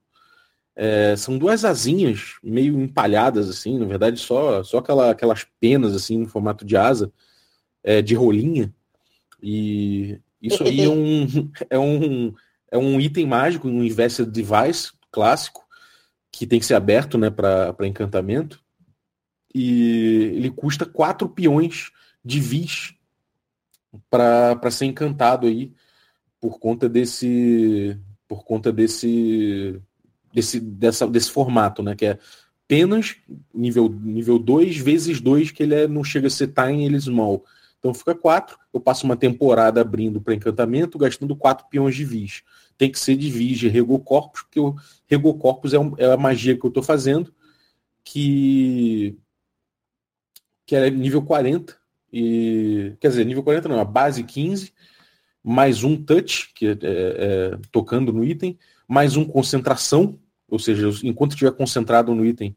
É, 0.77 1.15
são 1.17 1.37
duas 1.37 1.65
asinhas 1.65 2.37
meio 2.43 2.81
empalhadas, 2.81 3.51
assim, 3.51 3.79
na 3.79 3.85
verdade, 3.85 4.19
só, 4.19 4.63
só 4.63 4.79
aquela, 4.79 5.11
aquelas 5.11 5.45
penas, 5.61 5.95
assim, 5.95 6.19
no 6.19 6.29
formato 6.29 6.65
de 6.65 6.77
asa, 6.77 7.13
é, 7.83 8.01
de 8.01 8.15
rolinha. 8.15 8.73
E 9.43 10.19
isso 10.41 10.63
aí 10.63 10.81
é 10.81 10.89
um, 10.89 11.51
é 11.69 11.79
um, 11.79 12.35
é 12.71 12.79
um 12.79 13.01
item 13.01 13.27
mágico, 13.27 13.69
um 13.69 13.85
Invested 13.85 14.31
Device 14.31 14.93
clássico, 15.11 15.67
que 16.33 16.47
tem 16.47 16.61
que 16.61 16.67
ser 16.67 16.75
aberto 16.75 17.19
né, 17.19 17.29
para 17.29 17.87
encantamento. 17.87 18.63
E 19.55 20.33
ele 20.35 20.51
custa 20.51 20.87
quatro 20.87 21.29
peões 21.29 21.91
de 22.25 22.41
vis 22.41 22.95
para 24.09 24.71
ser 24.71 24.87
encantado 24.87 25.47
aí 25.47 25.73
por 26.41 26.59
conta 26.59 26.89
desse 26.89 27.99
por 28.29 28.45
conta 28.45 28.73
desse 28.73 29.81
desse 30.33 30.61
dessa, 30.61 31.07
desse 31.07 31.31
formato, 31.31 31.83
né, 31.83 31.95
que 31.95 32.07
é 32.07 32.19
apenas 32.65 33.17
nível 33.53 33.89
nível 33.89 34.39
2 34.39 34.77
vezes 34.79 35.21
2 35.21 35.51
que 35.51 35.63
ele 35.63 35.75
é, 35.75 35.89
não 35.89 36.05
chega 36.05 36.29
a 36.29 36.31
ser 36.31 36.49
tiny, 36.49 36.85
ele 36.85 36.97
é 36.97 37.01
small. 37.01 37.45
Então 37.79 37.95
fica 37.95 38.15
4, 38.15 38.59
eu 38.75 38.81
passo 38.81 39.07
uma 39.07 39.17
temporada 39.17 39.81
abrindo 39.81 40.21
para 40.21 40.35
encantamento, 40.35 40.99
gastando 40.99 41.35
4 41.35 41.67
peões 41.69 41.97
de 41.97 42.05
vis. 42.05 42.43
Tem 42.77 42.91
que 42.91 42.99
ser 42.99 43.17
de 43.17 43.31
vis 43.31 43.59
de 43.59 43.69
Regocorpus, 43.69 44.43
porque 44.43 44.61
o 44.61 44.77
Regocorpus 45.07 45.73
é, 45.73 45.79
um, 45.79 45.95
é 45.97 46.13
a 46.13 46.17
magia 46.17 46.57
que 46.57 46.65
eu 46.65 46.69
estou 46.69 46.83
fazendo, 46.83 47.35
que 48.05 49.19
que 50.67 50.77
é 50.77 50.89
nível 50.91 51.23
40 51.23 51.80
e 52.13 52.95
quer 53.01 53.09
dizer, 53.09 53.25
nível 53.25 53.43
40 53.43 53.69
não, 53.69 53.81
a 53.81 53.85
base 53.85 54.23
15, 54.23 54.73
mais 55.43 55.83
um 55.85 55.97
touch, 55.97 56.53
que 56.55 56.67
é, 56.67 56.71
é, 56.71 56.77
é, 56.83 57.59
tocando 57.71 58.13
no 58.13 58.25
item, 58.25 58.59
mais 58.87 59.17
um 59.17 59.25
concentração, 59.25 60.19
ou 60.49 60.59
seja, 60.59 60.89
enquanto 61.05 61.33
estiver 61.33 61.53
concentrado 61.53 62.15
no 62.15 62.25
item, 62.25 62.57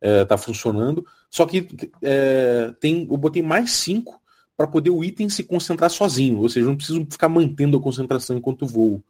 está 0.00 0.34
é, 0.34 0.38
funcionando. 0.38 1.04
Só 1.30 1.46
que 1.46 1.68
é, 2.02 2.72
tem, 2.80 3.06
eu 3.10 3.16
botei 3.16 3.42
mais 3.42 3.72
5 3.72 4.20
para 4.56 4.66
poder 4.66 4.90
o 4.90 5.02
item 5.02 5.28
se 5.28 5.42
concentrar 5.42 5.90
sozinho, 5.90 6.38
ou 6.38 6.48
seja, 6.48 6.66
não 6.66 6.76
preciso 6.76 7.06
ficar 7.10 7.28
mantendo 7.28 7.76
a 7.76 7.80
concentração 7.80 8.36
enquanto 8.36 8.66
voo. 8.66 9.02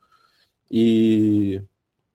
E, 0.71 1.61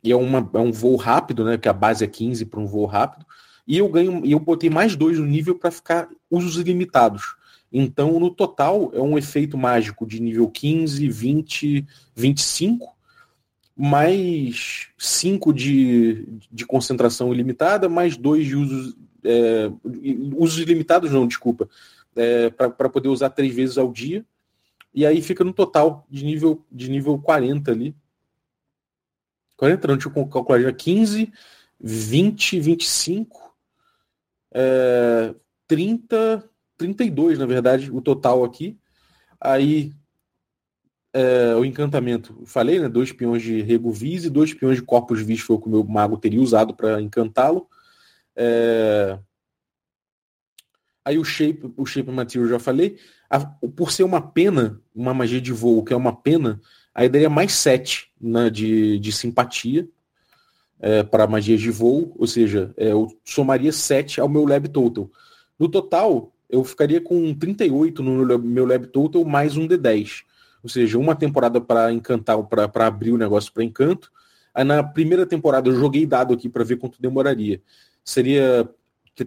e 0.04 0.12
é, 0.12 0.16
uma, 0.16 0.50
é 0.54 0.60
um 0.60 0.72
voo 0.72 0.96
rápido, 0.96 1.46
né? 1.46 1.58
Que 1.58 1.70
a 1.70 1.74
base 1.74 2.04
é 2.04 2.08
15 2.08 2.46
para 2.46 2.60
um 2.60 2.66
voo 2.66 2.86
rápido. 2.86 3.26
E 3.68 3.78
eu 3.78 3.88
ganho, 3.90 4.26
eu 4.26 4.40
botei 4.40 4.70
mais 4.70 4.96
dois 4.96 5.20
no 5.20 5.26
nível 5.26 5.54
para 5.56 5.70
ficar 5.70 6.08
usos 6.32 6.58
ilimitados. 6.58 7.36
Então, 7.72 8.20
no 8.20 8.30
total, 8.30 8.92
é 8.94 9.02
um 9.02 9.18
efeito 9.18 9.58
mágico 9.58 10.06
de 10.06 10.22
nível 10.22 10.50
15, 10.50 11.08
20, 11.08 11.86
25, 12.16 12.96
mais 13.76 14.88
5 14.98 15.54
de, 15.54 16.26
de 16.52 16.66
concentração 16.66 17.34
ilimitada, 17.34 17.90
mais 17.90 18.18
2 18.18 18.46
de 18.46 18.56
usos. 18.56 18.96
É, 19.24 19.70
usos 20.36 20.60
ilimitados, 20.60 21.12
não, 21.12 21.28
desculpa. 21.28 21.70
É, 22.16 22.50
para 22.50 22.90
poder 22.90 23.10
usar 23.10 23.30
três 23.30 23.54
vezes 23.54 23.78
ao 23.78 23.92
dia. 23.92 24.26
E 24.94 25.06
aí 25.06 25.22
fica 25.22 25.44
no 25.44 25.54
total 25.54 26.08
de 26.10 26.26
nível, 26.26 26.66
de 26.72 26.90
nível 26.90 27.20
40 27.20 27.72
ali. 27.72 27.96
40 29.58 29.88
não, 29.88 29.98
deixa 29.98 30.10
eu 30.10 30.28
calcular 30.28 30.62
já. 30.62 30.72
15, 30.72 31.32
20, 31.80 32.60
25, 32.60 33.56
é, 34.52 35.36
30, 35.68 36.50
32, 36.78 37.40
na 37.40 37.46
verdade, 37.46 37.92
o 37.92 38.02
total 38.02 38.44
aqui. 38.44 38.78
Aí 39.40 39.94
é, 41.14 41.56
o 41.56 41.66
encantamento, 41.66 42.44
falei, 42.46 42.80
né? 42.80 42.88
Dois 42.88 43.12
peões 43.12 43.42
de 43.42 43.62
Rego 43.62 43.92
Vis 43.92 44.26
e 44.26 44.30
dois 44.30 44.54
peões 44.54 44.78
de 44.78 44.84
Corpus 44.84 45.22
Vis 45.22 45.40
foi 45.40 45.56
o 45.56 45.60
que 45.60 45.68
o 45.68 45.72
meu 45.72 45.84
mago 45.84 46.18
teria 46.18 46.42
usado 46.42 46.76
para 46.76 47.02
encantá-lo. 47.02 47.68
É... 48.36 49.18
Aí 51.04 51.18
o 51.18 51.24
Shape, 51.24 51.74
o 51.76 51.86
Shape 51.86 52.12
Material 52.12 52.50
já 52.50 52.60
falei. 52.60 52.98
A, 53.30 53.40
por 53.40 53.92
ser 53.92 54.04
uma 54.04 54.22
pena, 54.22 54.82
uma 54.94 55.14
magia 55.14 55.42
de 55.42 55.52
voo 55.52 55.84
que 55.84 55.94
é 55.94 55.98
uma 55.98 56.16
pena, 56.16 56.62
aí 56.94 57.10
daria 57.10 57.30
mais 57.30 57.54
7 57.54 58.12
né, 58.20 58.50
de, 58.50 59.00
de 59.00 59.12
simpatia 59.12 59.88
é, 60.80 61.04
para 61.04 61.28
magias 61.28 61.60
de 61.60 61.72
voo, 61.72 62.14
ou 62.18 62.28
seja, 62.28 62.74
é, 62.78 62.92
eu 62.92 63.08
somaria 63.24 63.72
7 63.72 64.22
ao 64.22 64.30
meu 64.30 64.46
Lab 64.46 64.68
Total. 64.70 65.10
No 65.58 65.68
total, 65.68 66.32
eu 66.50 66.64
ficaria 66.64 67.02
com 67.02 67.34
38 67.34 68.02
no 68.02 68.40
meu 68.40 68.66
Lab 68.66 68.88
Total 68.88 69.24
mais 69.26 69.58
um 69.58 69.68
D10. 69.68 70.24
Ou 70.64 70.70
seja, 70.70 70.98
uma 70.98 71.16
temporada 71.16 71.60
para 71.60 71.92
encantar, 71.92 72.42
para 72.44 72.88
abrir 72.88 73.12
o 73.12 73.18
negócio 73.18 73.52
para 73.52 73.64
encanto. 73.64 74.12
Aí 74.54 74.64
na 74.64 74.82
primeira 74.82 75.26
temporada 75.26 75.70
eu 75.70 75.76
joguei 75.76 76.06
dado 76.06 76.34
aqui 76.34 76.50
para 76.50 76.64
ver 76.64 76.78
quanto 76.78 77.02
demoraria. 77.02 77.62
Seria. 78.04 78.70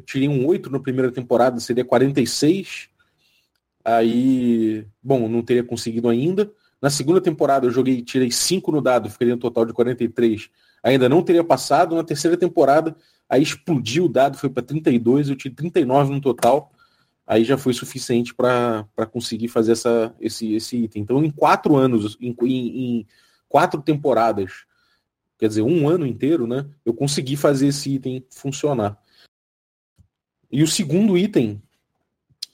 Tirei 0.07 0.29
um 0.29 0.47
8 0.47 0.71
na 0.71 0.79
primeira 0.79 1.11
temporada, 1.11 1.61
seria 1.61 1.85
46. 1.85 2.89
Aí. 3.85 4.87
Bom, 5.03 5.29
não 5.29 5.43
teria 5.43 5.65
conseguido 5.65 6.09
ainda. 6.09 6.51
Na 6.81 6.89
segunda 6.89 7.21
temporada 7.21 7.67
eu 7.67 7.71
joguei, 7.71 8.01
tirei 8.01 8.31
5 8.31 8.73
no 8.73 8.81
dado, 8.81 9.11
ficaria 9.11 9.35
no 9.35 9.41
total 9.41 9.67
de 9.67 9.73
43. 9.73 10.49
Ainda 10.83 11.09
não 11.09 11.23
teria 11.23 11.45
passado. 11.45 11.95
Na 11.95 12.03
terceira 12.03 12.37
temporada, 12.37 12.97
aí 13.29 13.43
explodiu 13.43 14.07
o 14.07 14.09
dado, 14.09 14.39
foi 14.39 14.49
para 14.49 14.63
32, 14.63 15.29
eu 15.29 15.37
tirei 15.37 15.55
39 15.55 16.15
no 16.15 16.21
total 16.21 16.73
aí 17.31 17.45
já 17.45 17.57
foi 17.57 17.73
suficiente 17.73 18.35
para 18.35 18.85
conseguir 19.13 19.47
fazer 19.47 19.71
essa, 19.71 20.13
esse, 20.21 20.53
esse 20.53 20.77
item. 20.79 21.03
Então, 21.03 21.25
em 21.25 21.31
quatro 21.31 21.77
anos, 21.77 22.19
em, 22.21 22.35
em, 22.43 23.07
quatro 23.49 23.81
temporadas, 23.81 24.65
quer 25.39 25.47
dizer, 25.47 25.63
um 25.63 25.89
ano 25.89 26.05
inteiro, 26.05 26.45
né, 26.45 26.67
eu 26.85 26.93
consegui 26.93 27.37
fazer 27.37 27.69
esse 27.69 27.95
item 27.95 28.27
funcionar. 28.31 29.01
E 30.51 30.61
o 30.65 30.67
segundo 30.67 31.17
item 31.17 31.63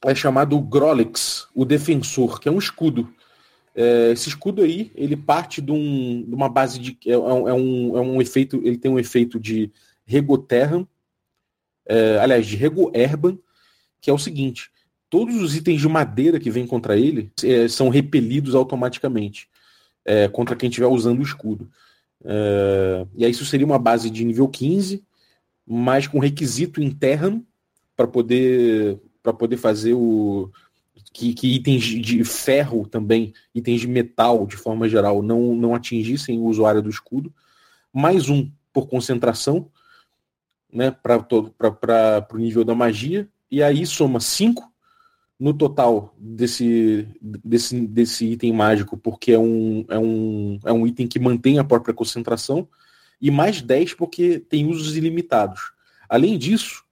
é 0.04 0.14
chamado 0.14 0.60
Grolix, 0.60 1.48
o 1.54 1.64
Defensor, 1.64 2.38
que 2.38 2.46
é 2.46 2.52
um 2.52 2.58
escudo. 2.58 3.10
É, 3.74 4.10
esse 4.12 4.28
escudo 4.28 4.60
aí, 4.60 4.92
ele 4.94 5.16
parte 5.16 5.62
de, 5.62 5.72
um, 5.72 6.22
de 6.22 6.34
uma 6.34 6.50
base 6.50 6.78
de. 6.78 6.98
É, 7.06 7.12
é, 7.12 7.18
um, 7.18 7.96
é 7.96 8.00
um 8.02 8.20
efeito. 8.20 8.60
Ele 8.62 8.76
tem 8.76 8.90
um 8.90 8.98
efeito 8.98 9.40
de 9.40 9.72
Regoterra, 10.04 10.86
é, 11.86 12.18
aliás, 12.18 12.46
de 12.46 12.56
Regoerban, 12.56 13.38
que 14.00 14.10
é 14.10 14.12
o 14.12 14.18
seguinte: 14.18 14.70
todos 15.08 15.36
os 15.36 15.54
itens 15.54 15.80
de 15.80 15.88
madeira 15.88 16.38
que 16.38 16.50
vêm 16.50 16.66
contra 16.66 16.96
ele 16.96 17.30
é, 17.42 17.68
são 17.68 17.88
repelidos 17.88 18.54
automaticamente 18.54 19.48
é, 20.04 20.28
contra 20.28 20.56
quem 20.56 20.68
estiver 20.68 20.86
usando 20.86 21.20
o 21.20 21.24
escudo. 21.24 21.68
É, 22.24 23.06
e 23.14 23.24
aí 23.24 23.30
isso 23.30 23.44
seria 23.44 23.66
uma 23.66 23.78
base 23.78 24.08
de 24.10 24.24
nível 24.24 24.48
15, 24.48 25.04
mas 25.66 26.06
com 26.06 26.18
requisito 26.18 26.82
interno 26.82 27.44
para 27.96 28.06
poder 28.06 29.00
para 29.22 29.32
poder 29.32 29.56
fazer 29.56 29.92
o 29.92 30.52
que, 31.12 31.34
que, 31.34 31.54
itens 31.54 31.82
de 31.82 32.22
ferro 32.22 32.86
também, 32.86 33.32
itens 33.52 33.80
de 33.80 33.88
metal 33.88 34.46
de 34.46 34.56
forma 34.56 34.88
geral, 34.88 35.20
não, 35.20 35.56
não 35.56 35.74
atingissem 35.74 36.38
o 36.38 36.44
usuário 36.44 36.80
do 36.80 36.88
escudo. 36.88 37.34
Mais 37.92 38.28
um 38.28 38.48
por 38.72 38.86
concentração, 38.86 39.68
né, 40.72 40.90
para 40.90 41.26
o 42.32 42.38
nível 42.38 42.64
da 42.64 42.74
magia, 42.74 43.28
e 43.50 43.62
aí 43.62 43.86
soma 43.86 44.20
5 44.20 44.72
no 45.38 45.52
total 45.52 46.14
desse, 46.18 47.06
desse, 47.20 47.86
desse 47.86 48.26
item 48.26 48.52
mágico, 48.52 48.96
porque 48.96 49.32
é 49.32 49.38
um, 49.38 49.84
é, 49.88 49.98
um, 49.98 50.58
é 50.64 50.72
um 50.72 50.86
item 50.86 51.06
que 51.06 51.18
mantém 51.18 51.58
a 51.58 51.64
própria 51.64 51.94
concentração, 51.94 52.66
e 53.20 53.30
mais 53.30 53.60
10 53.60 53.94
porque 53.94 54.38
tem 54.38 54.66
usos 54.66 54.96
ilimitados. 54.96 55.72
Além 56.08 56.38
disso, 56.38 56.84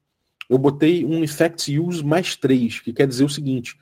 eu 0.49 0.58
botei 0.58 1.04
um 1.04 1.25
Effect 1.25 1.78
Use 1.78 2.04
mais 2.04 2.37
3, 2.37 2.80
que 2.80 2.92
quer 2.92 3.06
dizer 3.06 3.25
o 3.25 3.28
seguinte: 3.28 3.78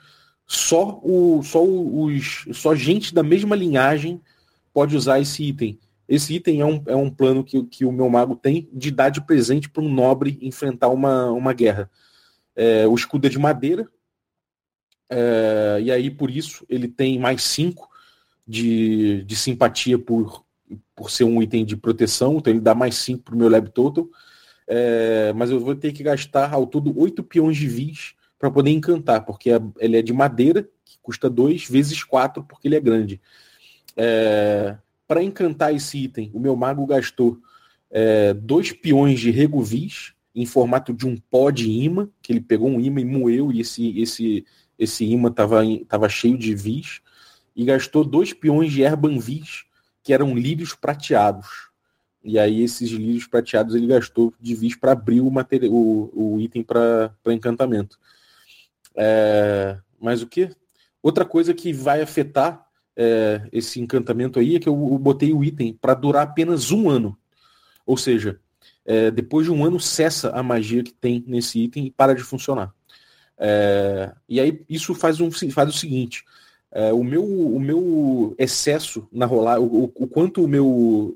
só, 0.46 1.00
o, 1.02 1.42
só, 1.42 1.62
os, 1.64 2.46
só 2.52 2.74
gente 2.74 3.14
da 3.14 3.22
mesma 3.22 3.56
linhagem 3.56 4.20
pode 4.72 4.96
usar 4.96 5.20
esse 5.20 5.42
item. 5.42 5.78
Esse 6.08 6.34
item 6.34 6.60
é 6.60 6.66
um, 6.66 6.82
é 6.86 6.96
um 6.96 7.10
plano 7.10 7.42
que, 7.42 7.62
que 7.64 7.84
o 7.84 7.92
meu 7.92 8.08
mago 8.08 8.36
tem 8.36 8.68
de 8.72 8.90
dar 8.90 9.08
de 9.08 9.20
presente 9.20 9.68
para 9.68 9.82
um 9.82 9.92
nobre 9.92 10.38
enfrentar 10.42 10.88
uma, 10.88 11.30
uma 11.30 11.52
guerra. 11.52 11.90
É, 12.54 12.86
o 12.86 12.94
escudo 12.94 13.26
é 13.26 13.30
de 13.30 13.38
madeira, 13.38 13.88
É, 15.14 15.78
e 15.82 15.90
aí, 15.92 16.10
por 16.10 16.30
isso, 16.30 16.64
ele 16.70 16.88
tem 16.88 17.18
mais 17.18 17.42
5 17.42 17.86
de, 18.46 19.22
de 19.24 19.36
simpatia 19.36 19.98
por, 19.98 20.42
por 20.96 21.10
ser 21.10 21.24
um 21.24 21.42
item 21.42 21.66
de 21.66 21.76
proteção, 21.76 22.38
então 22.38 22.50
ele 22.50 22.60
dá 22.60 22.74
mais 22.74 22.94
5 22.96 23.22
para 23.22 23.34
o 23.34 23.38
meu 23.38 23.50
Lab 23.50 23.68
Total. 23.70 24.08
É, 24.66 25.32
mas 25.34 25.50
eu 25.50 25.60
vou 25.60 25.74
ter 25.74 25.92
que 25.92 26.02
gastar 26.02 26.54
ao 26.54 26.66
todo 26.66 26.98
8 26.98 27.22
peões 27.22 27.58
de 27.58 27.68
vis 27.68 28.14
para 28.38 28.50
poder 28.50 28.70
encantar, 28.70 29.24
porque 29.24 29.50
ele 29.78 29.98
é 29.98 30.02
de 30.02 30.12
madeira, 30.14 30.62
que 30.84 30.98
custa 31.02 31.28
2 31.28 31.68
vezes 31.68 32.02
4, 32.02 32.42
porque 32.44 32.66
ele 32.68 32.76
é 32.76 32.80
grande. 32.80 33.20
É, 33.94 34.76
para 35.06 35.22
encantar 35.22 35.74
esse 35.74 35.98
item, 35.98 36.30
o 36.32 36.40
meu 36.40 36.56
mago 36.56 36.86
gastou 36.86 37.38
é, 37.90 38.32
dois 38.32 38.72
peões 38.72 39.20
de 39.20 39.30
regovis 39.30 40.11
em 40.34 40.46
formato 40.46 40.92
de 40.92 41.06
um 41.06 41.16
pó 41.16 41.50
de 41.50 41.70
imã, 41.70 42.08
que 42.22 42.32
ele 42.32 42.40
pegou 42.40 42.68
um 42.68 42.80
imã 42.80 43.00
e 43.00 43.04
moeu, 43.04 43.52
e 43.52 43.60
esse, 43.60 43.98
esse, 44.00 44.46
esse 44.78 45.04
imã 45.04 45.28
estava 45.28 45.62
tava 45.88 46.08
cheio 46.08 46.38
de 46.38 46.54
vis, 46.54 47.00
e 47.54 47.64
gastou 47.64 48.04
dois 48.04 48.32
peões 48.32 48.72
de 48.72 48.82
erban 48.82 49.18
vis, 49.18 49.64
que 50.02 50.12
eram 50.12 50.34
lírios 50.34 50.74
prateados. 50.74 51.70
E 52.24 52.38
aí 52.38 52.62
esses 52.62 52.90
lírios 52.90 53.26
prateados 53.26 53.74
ele 53.74 53.86
gastou 53.86 54.32
de 54.40 54.54
vis 54.54 54.76
para 54.76 54.92
abrir 54.92 55.20
o, 55.20 55.30
material, 55.30 55.72
o, 55.72 56.34
o 56.36 56.40
item 56.40 56.62
para 56.62 57.12
encantamento. 57.26 57.98
É, 58.94 59.78
mas 60.00 60.22
o 60.22 60.26
que? 60.26 60.50
Outra 61.02 61.24
coisa 61.24 61.52
que 61.52 61.72
vai 61.72 62.00
afetar 62.00 62.64
é, 62.96 63.48
esse 63.50 63.80
encantamento 63.80 64.38
aí 64.38 64.56
é 64.56 64.60
que 64.60 64.68
eu, 64.68 64.74
eu 64.74 64.98
botei 64.98 65.32
o 65.32 65.42
item 65.42 65.72
para 65.74 65.94
durar 65.94 66.22
apenas 66.22 66.70
um 66.70 66.88
ano. 66.88 67.18
Ou 67.84 67.96
seja, 67.96 68.40
é, 68.84 69.10
depois 69.10 69.46
de 69.46 69.52
um 69.52 69.64
ano 69.64 69.78
cessa 69.80 70.30
a 70.30 70.42
magia 70.42 70.82
que 70.82 70.92
tem 70.92 71.24
nesse 71.26 71.60
item 71.60 71.86
e 71.86 71.90
para 71.90 72.14
de 72.14 72.22
funcionar. 72.22 72.72
É, 73.38 74.12
e 74.28 74.40
aí 74.40 74.64
isso 74.68 74.94
faz, 74.94 75.20
um, 75.20 75.30
faz 75.30 75.68
o 75.68 75.78
seguinte: 75.78 76.24
é, 76.70 76.92
o, 76.92 77.02
meu, 77.02 77.24
o 77.24 77.60
meu 77.60 78.34
excesso 78.38 79.06
na 79.12 79.26
rolar, 79.26 79.60
o, 79.60 79.84
o, 79.94 80.06
quanto 80.06 80.44
o 80.44 80.48
meu, 80.48 80.66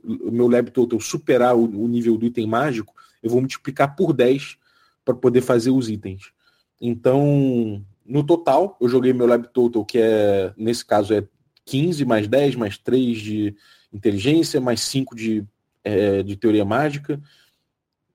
o 0.05 0.31
meu 0.31 0.49
Lab 0.49 0.71
Total 0.71 1.01
superar 1.01 1.57
o, 1.57 1.65
o 1.65 1.89
nível 1.89 2.17
do 2.17 2.27
item 2.27 2.47
mágico, 2.47 2.95
eu 3.23 3.31
vou 3.31 3.41
multiplicar 3.41 3.97
por 3.97 4.13
10 4.13 4.57
para 5.05 5.15
poder 5.15 5.41
fazer 5.41 5.71
os 5.71 5.89
itens. 5.89 6.33
Então, 6.81 7.83
no 8.05 8.23
total, 8.23 8.77
eu 8.81 8.89
joguei 8.89 9.13
meu 9.13 9.27
Lab 9.27 9.49
Total, 9.49 9.85
que 9.85 9.99
é, 9.99 10.53
nesse 10.57 10.85
caso, 10.85 11.15
é 11.15 11.25
15 11.65 12.05
mais 12.05 12.29
10, 12.29 12.55
mais 12.55 12.79
3 12.79 13.19
de 13.19 13.57
inteligência, 13.93 14.61
mais 14.61 14.81
5 14.81 15.15
de, 15.17 15.45
é, 15.83 16.23
de 16.23 16.37
teoria 16.37 16.65
mágica, 16.65 17.21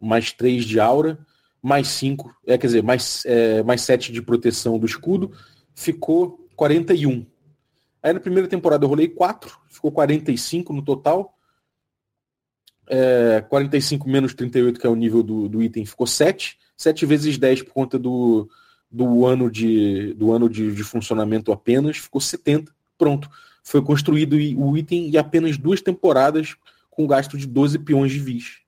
mais 0.01 0.31
3 0.31 0.65
de 0.65 0.79
aura, 0.79 1.20
mais 1.62 1.88
5, 1.89 2.36
é, 2.48 2.58
quer 2.58 2.67
dizer, 2.67 2.84
mais, 2.84 3.24
é, 3.25 3.62
mais 3.62 3.81
7 3.81 4.12
de 4.12 4.22
proteção 4.22 4.79
do 4.79 4.86
escudo, 4.86 5.31
ficou 5.75 6.48
41. 6.55 7.25
Aí 8.01 8.13
na 8.13 8.20
primeira 8.20 8.48
temporada 8.48 8.84
eu 8.84 8.89
rolei 8.89 9.08
4, 9.08 9.55
ficou 9.70 9.91
45 9.91 10.74
no 10.74 10.81
total. 10.81 11.38
É, 12.88 13.41
45 13.48 14.10
menos 14.10 14.34
38, 14.34 14.79
que 14.79 14.88
é 14.88 14.89
o 14.89 14.96
nível 14.96 15.22
do, 15.22 15.48
do 15.48 15.62
item, 15.62 15.86
ficou 15.86 16.08
7. 16.08 16.58
7 16.75 17.05
vezes 17.05 17.38
10 17.38 17.62
por 17.62 17.74
conta 17.74 18.00
do, 18.00 18.50
do 18.89 19.25
ano, 19.25 19.51
de, 19.51 20.13
do 20.15 20.31
ano 20.31 20.50
de, 20.50 20.74
de 20.74 20.84
funcionamento 20.84 21.51
apenas, 21.51 21.98
ficou 21.98 22.20
70. 22.20 22.74
Pronto. 22.98 23.29
Foi 23.63 23.81
construído 23.84 24.34
o 24.34 24.75
item 24.75 25.10
em 25.10 25.17
apenas 25.17 25.58
duas 25.58 25.79
temporadas 25.79 26.55
com 26.89 27.05
gasto 27.05 27.38
de 27.38 27.46
12 27.46 27.79
peões 27.79 28.12
de 28.12 28.20
vis. 28.20 28.62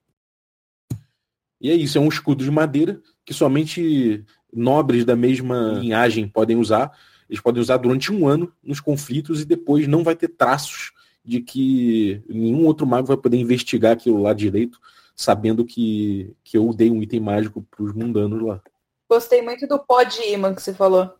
E 1.63 1.72
é 1.72 1.74
isso, 1.74 1.98
é 1.98 2.01
um 2.01 2.10
escudo 2.10 2.43
de 2.43 2.51
madeira 2.51 3.01
que 3.25 3.34
somente 3.34 4.25
nobres 4.51 5.05
da 5.05 5.15
mesma 5.15 5.79
linhagem 5.79 6.27
podem 6.27 6.58
usar. 6.58 6.91
Eles 7.29 7.41
podem 7.41 7.62
usar 7.62 7.77
durante 7.77 8.12
um 8.12 8.27
ano 8.27 8.51
nos 8.62 8.82
conflitos 8.82 9.41
e 9.41 9.46
depois 9.46 9.88
não 9.88 10.03
vai 10.03 10.13
ter 10.13 10.27
traços 10.27 10.91
de 11.24 11.39
que 11.39 12.22
nenhum 12.27 12.65
outro 12.65 12.86
mago 12.86 13.08
vai 13.08 13.15
poder 13.15 13.38
investigar 13.38 13.93
aquilo 13.93 14.21
lá 14.21 14.34
direito, 14.34 14.78
sabendo 15.15 15.63
que, 15.63 16.36
que 16.43 16.58
eu 16.58 16.73
dei 16.73 16.91
um 16.91 17.02
item 17.02 17.21
mágico 17.21 17.65
para 17.71 17.86
os 17.86 17.93
mundanos 17.93 18.41
lá. 18.41 18.62
Gostei 19.10 19.41
muito 19.41 19.65
do 19.65 19.80
pó 19.80 20.04
de 20.04 20.21
imã 20.34 20.54
que 20.54 20.62
você 20.62 20.73
falou. 20.73 21.13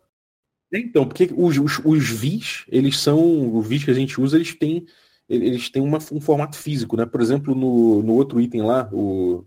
Então, 0.70 1.06
porque 1.06 1.30
os, 1.34 1.56
os, 1.56 1.80
os 1.82 2.10
vis, 2.10 2.64
eles 2.68 2.98
são. 2.98 3.56
Os 3.56 3.66
vis 3.66 3.84
que 3.84 3.90
a 3.90 3.94
gente 3.94 4.20
usa, 4.20 4.36
eles 4.36 4.54
têm. 4.54 4.84
Eles 5.26 5.70
têm 5.70 5.80
uma, 5.80 5.98
um 6.12 6.20
formato 6.20 6.56
físico, 6.56 6.96
né? 6.96 7.06
Por 7.06 7.22
exemplo, 7.22 7.54
no, 7.54 8.02
no 8.02 8.12
outro 8.12 8.38
item 8.40 8.62
lá, 8.62 8.90
o, 8.92 9.46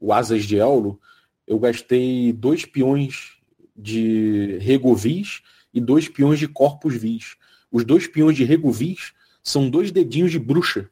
o 0.00 0.12
Asas 0.12 0.44
de 0.44 0.56
Ello, 0.56 1.00
eu 1.46 1.58
gastei 1.58 2.32
dois 2.32 2.64
peões 2.64 3.38
de 3.76 4.58
regovis 4.60 5.40
e 5.72 5.80
dois 5.80 6.08
peões 6.08 6.38
de 6.38 6.48
corpus 6.48 6.94
vis. 6.94 7.36
Os 7.70 7.84
dois 7.84 8.06
peões 8.06 8.36
de 8.36 8.44
regovis 8.44 9.12
são 9.42 9.68
dois 9.70 9.90
dedinhos 9.90 10.30
de 10.30 10.38
bruxa. 10.38 10.90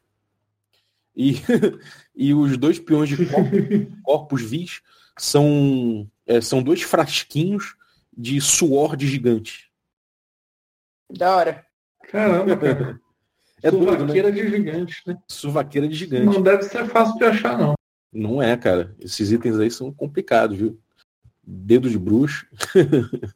E, 1.15 1.35
e 2.15 2.33
os 2.33 2.57
dois 2.57 2.79
peões 2.79 3.09
de 3.09 3.25
corpus, 3.25 3.59
corpus 4.03 4.41
vis 4.41 4.81
são, 5.17 6.09
é, 6.25 6.39
são 6.41 6.61
dois 6.61 6.81
frasquinhos 6.81 7.75
de 8.15 8.39
suor 8.41 8.95
de 8.95 9.07
gigante. 9.07 9.71
Da 11.09 11.35
hora. 11.35 11.65
Caramba, 12.09 12.57
cara. 12.57 12.99
É 13.63 13.71
Suvaqueira 13.71 14.31
doido, 14.31 14.45
né? 14.45 14.49
de 14.49 14.49
gigante, 14.49 15.01
né? 15.07 15.17
Suvaqueira 15.27 15.87
de 15.87 15.95
gigante. 15.95 16.25
Não 16.25 16.41
deve 16.41 16.63
ser 16.63 16.85
fácil 16.87 17.17
de 17.17 17.25
achar, 17.25 17.57
não. 17.57 17.76
Não 18.11 18.41
é, 18.41 18.55
cara. 18.57 18.95
Esses 18.99 19.31
itens 19.31 19.59
aí 19.59 19.69
são 19.69 19.91
complicados, 19.91 20.57
viu? 20.57 20.79
Dedo 21.43 21.89
de 21.89 21.97
bruxo. 21.97 22.47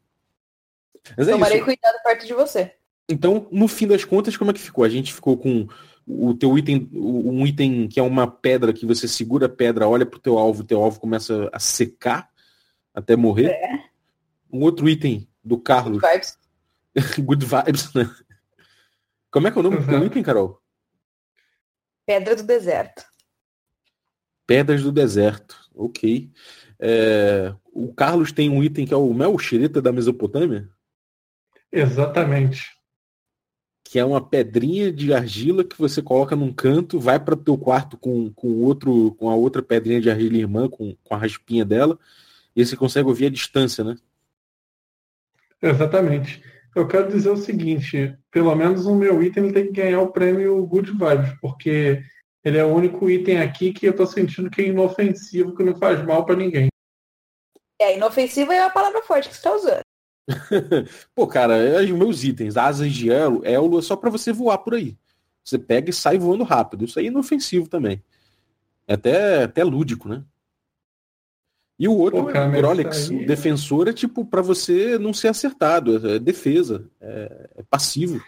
Mas 1.18 1.28
é 1.28 1.32
Tomarei 1.32 1.58
isso. 1.58 1.66
cuidado 1.66 1.96
perto 2.04 2.28
de 2.28 2.34
você. 2.34 2.74
Então, 3.10 3.48
no 3.52 3.68
fim 3.68 3.88
das 3.88 4.06
contas, 4.06 4.38
como 4.38 4.52
é 4.52 4.54
que 4.54 4.60
ficou? 4.60 4.84
A 4.84 4.90
gente 4.90 5.14
ficou 5.14 5.38
com 5.38 5.68
o 6.08 6.34
teu 6.34 6.58
item, 6.58 6.90
um 6.94 7.46
item 7.46 7.88
que 7.88 8.00
é 8.00 8.04
uma 8.04 8.28
pedra 8.28 8.74
que 8.74 8.86
você 8.86 9.08
segura 9.08 9.46
a 9.46 9.50
pedra, 9.50 9.88
olha 9.88 10.06
pro 10.06 10.20
teu 10.20 10.38
alvo, 10.38 10.62
o 10.62 10.66
teu 10.66 10.82
alvo 10.82 11.00
começa 11.00 11.50
a 11.52 11.60
secar 11.60 12.30
até 12.94 13.16
morrer. 13.16 13.52
É. 13.52 13.84
Um 14.52 14.62
outro 14.62 14.88
item 14.88 15.28
do 15.44 15.58
Carlos. 15.58 16.00
Good 16.00 16.14
vibes. 16.14 16.38
Good 17.20 17.46
vibes, 17.46 17.94
né? 17.94 18.10
Como 19.30 19.48
é 19.48 19.52
que 19.52 19.58
é 19.58 19.60
o 19.60 19.64
nome 19.64 19.78
uhum. 19.78 20.00
do 20.00 20.06
item, 20.06 20.24
Carol? 20.24 20.62
Pedra 22.06 22.36
do 22.36 22.44
deserto. 22.44 23.06
Pedras 24.52 24.84
do 24.84 24.92
deserto. 24.92 25.56
Ok. 25.74 26.30
É, 26.78 27.54
o 27.74 27.94
Carlos 27.94 28.34
tem 28.34 28.50
um 28.50 28.62
item 28.62 28.86
que 28.86 28.94
é 28.94 28.98
o 28.98 29.14
mel 29.14 29.40
xereta 29.40 29.82
da 29.82 29.94
Mesopotâmia? 29.94 30.68
Exatamente. 31.72 32.70
Que 33.82 33.98
é 33.98 34.04
uma 34.04 34.20
pedrinha 34.20 34.92
de 34.92 35.14
argila 35.14 35.64
que 35.64 35.78
você 35.80 36.02
coloca 36.02 36.36
num 36.36 36.52
canto, 36.52 37.00
vai 37.00 37.18
para 37.18 37.34
o 37.34 37.38
teu 37.38 37.58
quarto 37.58 37.96
com, 37.96 38.30
com 38.34 38.62
outro, 38.62 39.16
com 39.18 39.30
a 39.30 39.36
outra 39.36 39.62
pedrinha 39.62 40.02
de 40.02 40.12
argila 40.12 40.36
irmã, 40.36 40.68
com, 40.68 40.98
com 41.02 41.16
a 41.16 41.18
raspinha 41.18 41.64
dela, 41.64 41.98
e 42.54 42.66
você 42.66 42.76
consegue 42.76 43.08
ouvir 43.08 43.28
a 43.28 43.30
distância, 43.30 43.86
né? 43.86 43.96
Exatamente. 45.62 46.44
Eu 46.76 46.86
quero 46.86 47.10
dizer 47.10 47.30
o 47.30 47.38
seguinte, 47.38 48.18
pelo 48.30 48.54
menos 48.54 48.86
o 48.86 48.96
meu 48.96 49.24
item 49.24 49.54
tem 49.54 49.68
que 49.68 49.82
ganhar 49.82 50.02
o 50.02 50.12
prêmio 50.12 50.66
Good 50.66 50.92
Vibes, 50.92 51.40
porque 51.40 52.04
ele 52.44 52.58
é 52.58 52.66
o 52.66 52.74
único 52.74 53.10
item 53.10 53.40
aqui 53.40 53.72
que 53.72 53.86
eu 53.86 53.96
tô 53.96 54.06
sentindo 54.06 54.50
que 54.50 54.62
é 54.62 54.68
inofensivo, 54.68 55.56
que 55.56 55.64
não 55.64 55.76
faz 55.76 56.04
mal 56.04 56.26
para 56.26 56.36
ninguém. 56.36 56.70
É, 57.80 57.96
inofensivo 57.96 58.52
é 58.52 58.60
a 58.60 58.70
palavra 58.70 59.02
forte 59.04 59.30
que 59.30 59.36
você 59.36 59.42
tá 59.42 59.56
usando. 59.56 59.82
Pô, 61.16 61.28
cara, 61.28 61.58
é 61.58 61.82
os 61.84 61.92
meus 61.92 62.24
itens, 62.24 62.58
asas 62.58 62.92
de 62.92 63.12
elo, 63.12 63.42
elo 63.44 63.80
é 63.80 63.82
só 63.82 63.96
para 63.96 64.10
você 64.10 64.32
voar 64.32 64.60
por 64.60 64.76
aí. 64.76 64.96
Você 65.44 65.58
pega 65.58 65.90
e 65.90 65.94
sai 65.94 66.18
voando 66.18 66.44
rápido. 66.44 66.86
Isso 66.86 67.00
aí 67.00 67.06
é 67.06 67.10
inofensivo 67.10 67.68
também. 67.68 68.04
É 68.88 68.94
até, 68.94 69.44
até 69.44 69.64
lúdico, 69.64 70.08
né? 70.08 70.24
E 71.80 71.88
o 71.88 71.98
outro, 71.98 72.26
Pô, 72.26 72.32
cara, 72.32 72.48
o 72.48 72.52
Grolix, 72.52 73.10
aí... 73.10 73.24
o 73.24 73.26
defensor, 73.26 73.88
é 73.88 73.94
tipo 73.94 74.24
para 74.24 74.42
você 74.42 75.00
não 75.00 75.14
ser 75.14 75.30
acertado. 75.30 76.08
É 76.08 76.20
defesa. 76.20 76.88
É, 77.00 77.50
é 77.58 77.64
passivo. 77.64 78.22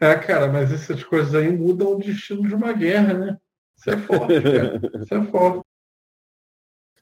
É, 0.00 0.14
cara, 0.16 0.48
mas 0.48 0.72
essas 0.72 1.02
coisas 1.04 1.34
aí 1.34 1.50
mudam 1.50 1.94
o 1.94 1.98
destino 1.98 2.46
de 2.46 2.54
uma 2.54 2.72
guerra, 2.72 3.14
né? 3.14 3.36
Isso 3.76 3.90
é 3.90 3.96
forte, 3.96 4.42
cara. 4.42 4.80
Isso 5.02 5.14
é 5.14 5.24
forte. 5.24 5.60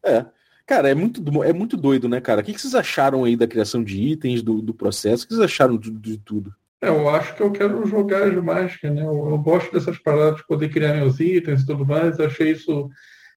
É. 0.06 0.26
Cara, 0.66 0.90
é 0.90 0.94
muito, 0.94 1.22
é 1.42 1.50
muito 1.50 1.78
doido, 1.78 2.10
né, 2.10 2.20
cara? 2.20 2.42
O 2.42 2.44
que, 2.44 2.58
vocês 2.58 2.74
acharam 2.74 3.24
aí 3.24 3.36
da 3.36 3.46
criação 3.46 3.82
de 3.82 4.02
itens, 4.02 4.42
do, 4.42 4.60
do 4.60 4.74
processo? 4.74 5.24
O 5.24 5.28
que 5.28 5.34
vocês 5.34 5.44
acharam 5.44 5.78
de, 5.78 5.90
de 5.90 6.18
tudo? 6.18 6.54
É, 6.82 6.88
eu 6.88 7.08
acho 7.08 7.34
que 7.34 7.42
eu 7.42 7.50
quero 7.50 7.86
jogar 7.86 8.28
as 8.28 8.34
mágicas, 8.34 8.94
né? 8.94 9.00
Eu, 9.00 9.30
eu, 9.30 9.38
gosto 9.38 9.72
dessas 9.72 9.98
paradas 9.98 10.36
de 10.36 10.46
poder 10.46 10.68
criar 10.68 10.92
meus 10.92 11.18
itens 11.20 11.62
e 11.62 11.66
tudo 11.66 11.86
mais. 11.86 12.20
achei 12.20 12.52
isso 12.52 12.90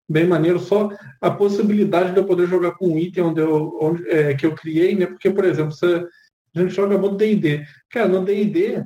bem 0.10 0.28
maneiro. 0.28 0.60
Só 0.60 0.90
a 1.22 1.32
possibilidade 1.32 2.12
de 2.12 2.20
eu 2.20 2.26
poder 2.26 2.48
jogar 2.48 2.72
com 2.72 2.90
um 2.90 3.00
item 3.00 3.24
onde 3.24 3.40
eu, 3.40 3.78
onde, 3.82 4.10
é, 4.10 4.34
que 4.34 4.46
eu 4.46 4.54
criei, 4.54 4.94
né? 4.94 5.06
Porque, 5.06 5.30
por 5.30 5.46
exemplo, 5.46 5.72
se 5.72 5.86
a 5.86 6.62
gente 6.62 6.74
joga 6.74 6.98
muito 6.98 7.16
D&D. 7.16 7.66
Cara, 7.90 8.10
no 8.10 8.26
D&D 8.26 8.84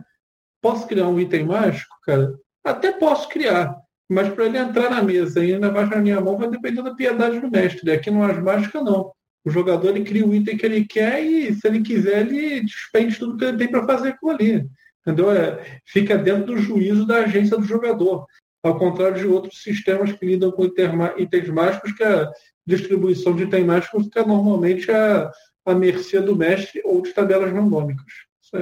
Posso 0.62 0.88
criar 0.88 1.08
um 1.08 1.20
item 1.20 1.46
mágico, 1.46 1.96
cara? 2.06 2.36
Até 2.64 2.92
posso 2.92 3.28
criar, 3.28 3.76
mas 4.08 4.30
para 4.30 4.46
ele 4.46 4.58
entrar 4.58 4.90
na 4.90 5.02
mesa 5.02 5.44
e 5.44 5.54
ainda 5.54 5.72
vai 5.72 5.86
na 5.86 5.98
minha 5.98 6.22
mão 6.22 6.38
vai 6.38 6.50
depender 6.50 6.82
da 6.84 6.94
piedade 6.94 7.40
do 7.40 7.50
mestre. 7.50 7.92
Aqui 7.92 8.12
no 8.12 8.24
As 8.24 8.38
Mágicas, 8.42 8.84
não. 8.84 9.12
O 9.44 9.50
jogador 9.50 9.90
ele 9.90 10.04
cria 10.04 10.26
o 10.26 10.36
item 10.36 10.56
que 10.56 10.66
ele 10.66 10.86
quer 10.86 11.24
e, 11.24 11.54
se 11.56 11.68
ele 11.68 11.82
quiser, 11.82 12.28
ele 12.28 12.62
despende 12.62 13.18
tudo 13.18 13.38
que 13.38 13.46
ele 13.46 13.58
tem 13.58 13.68
para 13.68 13.88
fazer 13.88 14.16
com 14.20 14.30
ali. 14.30 14.70
Entendeu? 15.02 15.32
É, 15.32 15.80
fica 15.86 16.16
dentro 16.18 16.46
do 16.46 16.58
juízo 16.58 17.08
da 17.08 17.22
agência 17.22 17.58
do 17.58 17.64
jogador. 17.64 18.26
Ao 18.64 18.78
contrário 18.78 19.18
de 19.18 19.26
outros 19.26 19.64
sistemas 19.64 20.12
que 20.12 20.24
lidam 20.24 20.52
com 20.52 20.66
itens 20.66 21.50
mágicos, 21.50 21.92
que 21.94 22.04
a 22.04 22.30
distribuição 22.66 23.36
de 23.36 23.44
itens 23.44 23.66
mágicos 23.66 24.04
fica 24.04 24.24
normalmente 24.24 24.92
à, 24.92 25.32
à 25.66 25.74
mercê 25.74 26.20
do 26.22 26.36
mestre 26.36 26.80
ou 26.86 27.02
de 27.02 27.12
tabelas 27.12 27.52
randômicas. 27.52 28.14
É, 28.54 28.60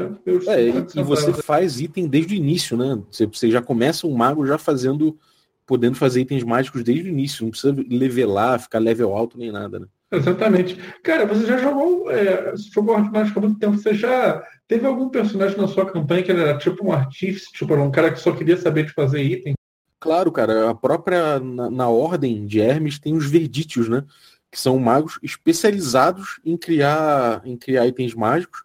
é, 0.48 0.68
e 0.96 1.04
você 1.04 1.34
faz 1.34 1.80
item 1.80 2.08
desde 2.08 2.36
o 2.36 2.38
início, 2.38 2.78
né? 2.78 3.02
Você, 3.10 3.26
você 3.26 3.50
já 3.50 3.62
começa 3.62 4.06
um 4.06 4.16
mago 4.16 4.46
já 4.46 4.58
fazendo, 4.58 5.18
podendo 5.66 5.96
fazer 5.96 6.22
itens 6.22 6.44
mágicos 6.44 6.84
desde 6.84 7.10
o 7.10 7.12
início, 7.12 7.44
não 7.44 7.50
precisa 7.50 7.76
levelar, 7.90 8.60
ficar 8.60 8.78
level 8.78 9.16
alto 9.16 9.38
nem 9.38 9.52
nada, 9.52 9.80
né? 9.80 9.88
Exatamente. 10.12 10.76
Cara, 11.04 11.26
você 11.26 11.46
já 11.46 11.58
jogou, 11.58 12.10
é, 12.10 12.54
jogou 12.72 12.96
arte 12.96 13.12
mágica 13.12 13.40
há 13.40 13.44
muito 13.44 13.60
tempo, 13.60 13.78
você 13.78 13.94
já 13.94 14.44
teve 14.68 14.86
algum 14.86 15.10
personagem 15.10 15.58
na 15.58 15.68
sua 15.68 15.86
campanha 15.86 16.24
que 16.24 16.32
era 16.32 16.58
tipo 16.58 16.86
um 16.86 16.92
artífice, 16.92 17.52
tipo 17.52 17.74
um 17.74 17.92
cara 17.92 18.12
que 18.12 18.20
só 18.20 18.32
queria 18.32 18.58
saber 18.58 18.86
de 18.86 18.94
fazer 18.94 19.24
item? 19.24 19.54
Claro, 20.00 20.32
cara, 20.32 20.70
a 20.70 20.76
própria, 20.76 21.40
na, 21.40 21.70
na 21.70 21.90
ordem 21.90 22.46
de 22.46 22.60
Hermes 22.60 23.00
tem 23.00 23.14
os 23.16 23.26
verdítios, 23.26 23.90
né? 23.90 24.04
Que 24.52 24.60
são 24.60 24.80
magos 24.80 25.20
especializados 25.22 26.40
em 26.46 26.56
criar, 26.58 27.42
em 27.44 27.58
criar 27.58 27.86
itens 27.88 28.14
mágicos 28.16 28.64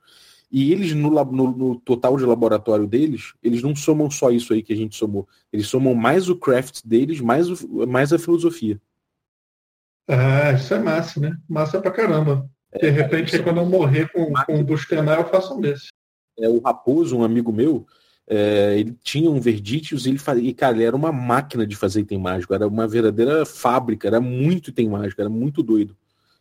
e 0.57 0.71
eles, 0.71 0.95
no, 0.95 1.11
no, 1.11 1.51
no, 1.51 1.81
total 1.81 2.17
de 2.17 2.25
laboratório 2.25 2.87
deles, 2.87 3.35
eles 3.43 3.61
não 3.61 3.75
somam 3.75 4.09
só 4.09 4.31
isso 4.31 4.53
aí 4.55 4.63
que 4.63 4.73
a 4.73 4.77
gente 4.77 4.95
somou. 4.95 5.27
Eles 5.53 5.67
somam 5.67 5.97
mais 5.97 6.29
o 6.29 6.37
craft 6.37 6.79
deles, 6.85 7.21
mais, 7.21 7.51
o, 7.51 7.85
mais 7.89 8.13
a 8.13 8.21
filosofia. 8.21 8.81
Ah, 10.07 10.53
isso 10.53 10.73
é 10.73 10.79
massa, 10.79 11.19
né? 11.19 11.37
Massa 11.49 11.81
pra 11.81 11.91
caramba. 11.91 12.49
De 12.73 12.87
é, 12.87 12.91
repente, 12.91 13.35
é, 13.35 13.41
quando 13.41 13.57
eu 13.57 13.67
morrer 13.67 14.09
com, 14.13 14.33
com 14.33 14.61
o 14.61 14.63
Bustenar, 14.63 15.19
eu 15.19 15.29
faço 15.29 15.59
um 15.59 15.61
desse. 15.61 15.89
É, 16.39 16.49
o 16.49 16.61
Raposo, 16.61 17.19
um 17.19 17.25
amigo 17.25 17.53
meu, 17.53 17.85
é, 18.25 18.79
ele 18.79 18.97
tinha 19.03 19.29
um 19.29 19.41
Verditius 19.41 20.07
e 20.07 20.11
ele 20.11 20.19
fazia, 20.19 20.49
e, 20.49 20.55
cara, 20.55 20.77
ele 20.77 20.85
era 20.85 20.95
uma 20.95 21.11
máquina 21.11 21.67
de 21.67 21.75
fazer 21.75 22.03
item 22.03 22.19
mágico, 22.19 22.55
era 22.55 22.69
uma 22.69 22.87
verdadeira 22.87 23.45
fábrica, 23.45 24.07
era 24.07 24.21
muito 24.21 24.71
item 24.71 24.89
mágico, 24.89 25.21
era 25.21 25.29
muito 25.29 25.65
doido. 25.65 25.97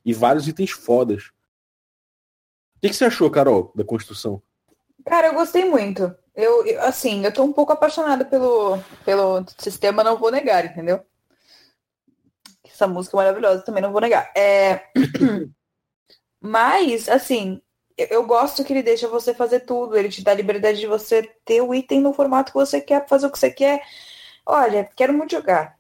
E 0.06 0.14
vários 0.14 0.48
itens 0.48 0.70
fodas 0.70 1.32
que, 2.84 2.90
que 2.90 2.96
você 2.96 3.06
achou, 3.06 3.32
Carol, 3.32 3.72
da 3.74 3.86
construção? 3.86 4.42
Cara, 5.06 5.28
eu 5.28 5.34
gostei 5.34 5.64
muito. 5.64 6.14
Eu, 6.36 6.82
assim, 6.82 7.24
eu 7.24 7.32
tô 7.32 7.42
um 7.44 7.54
pouco 7.54 7.72
apaixonada 7.72 8.26
pelo, 8.26 8.78
pelo 9.06 9.46
sistema, 9.58 10.04
não 10.04 10.18
vou 10.18 10.30
negar, 10.30 10.66
entendeu? 10.66 11.00
Essa 12.66 12.86
música 12.86 13.16
é 13.16 13.20
maravilhosa, 13.20 13.64
também 13.64 13.82
não 13.82 13.94
vou 13.94 14.02
negar. 14.02 14.30
É... 14.36 14.84
Mas, 16.42 17.08
assim, 17.08 17.62
eu 17.98 18.26
gosto 18.26 18.66
que 18.66 18.74
ele 18.74 18.84
deixa 18.84 19.08
você 19.08 19.34
fazer 19.34 19.62
tudo, 19.62 19.96
ele 19.96 20.10
te 20.10 20.22
dá 20.22 20.32
a 20.32 20.36
liberdade 20.36 20.80
de 20.82 20.88
você 20.88 21.24
ter 21.46 21.62
o 21.62 21.74
item 21.74 22.02
no 22.02 22.12
formato 22.12 22.52
que 22.52 22.58
você 22.58 22.82
quer, 22.82 23.08
fazer 23.08 23.28
o 23.28 23.32
que 23.32 23.40
você 23.40 23.50
quer. 23.50 23.82
Olha, 24.46 24.90
quero 24.94 25.14
muito 25.14 25.32
jogar. 25.32 25.80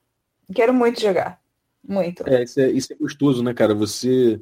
Quero 0.56 0.74
muito 0.74 1.02
jogar. 1.02 1.42
Muito. 1.86 2.26
É, 2.30 2.44
isso 2.44 2.62
é, 2.62 2.70
isso 2.70 2.94
é 2.94 2.96
gostoso, 2.96 3.44
né, 3.44 3.54
cara? 3.54 3.76
Você 3.76 4.39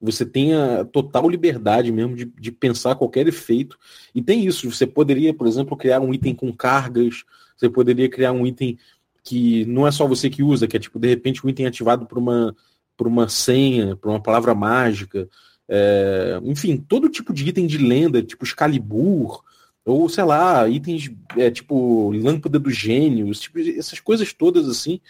você 0.00 0.26
tenha 0.26 0.84
total 0.86 1.28
liberdade 1.28 1.90
mesmo 1.90 2.14
de, 2.14 2.26
de 2.26 2.52
pensar 2.52 2.94
qualquer 2.94 3.26
efeito. 3.26 3.78
E 4.14 4.22
tem 4.22 4.44
isso, 4.44 4.70
você 4.70 4.86
poderia, 4.86 5.32
por 5.32 5.46
exemplo, 5.46 5.76
criar 5.76 6.00
um 6.00 6.12
item 6.12 6.34
com 6.34 6.52
cargas, 6.52 7.24
você 7.56 7.68
poderia 7.68 8.08
criar 8.08 8.32
um 8.32 8.46
item 8.46 8.78
que 9.22 9.64
não 9.64 9.86
é 9.86 9.90
só 9.90 10.06
você 10.06 10.28
que 10.28 10.42
usa, 10.42 10.68
que 10.68 10.76
é 10.76 10.80
tipo, 10.80 10.98
de 10.98 11.08
repente, 11.08 11.44
um 11.44 11.48
item 11.48 11.66
ativado 11.66 12.06
por 12.06 12.18
uma, 12.18 12.54
por 12.96 13.06
uma 13.06 13.28
senha, 13.28 13.96
por 13.96 14.10
uma 14.10 14.22
palavra 14.22 14.54
mágica. 14.54 15.28
É, 15.66 16.38
enfim, 16.44 16.76
todo 16.76 17.08
tipo 17.08 17.32
de 17.32 17.48
item 17.48 17.66
de 17.66 17.78
lenda, 17.78 18.22
tipo 18.22 18.44
Excalibur, 18.44 19.42
ou 19.84 20.08
sei 20.08 20.24
lá, 20.24 20.68
itens 20.68 21.10
é, 21.36 21.50
tipo 21.50 22.10
Lâmpada 22.12 22.58
dos 22.58 22.76
Gênios, 22.76 23.40
tipo, 23.40 23.58
essas 23.58 24.00
coisas 24.00 24.32
todas 24.32 24.68
assim 24.68 25.00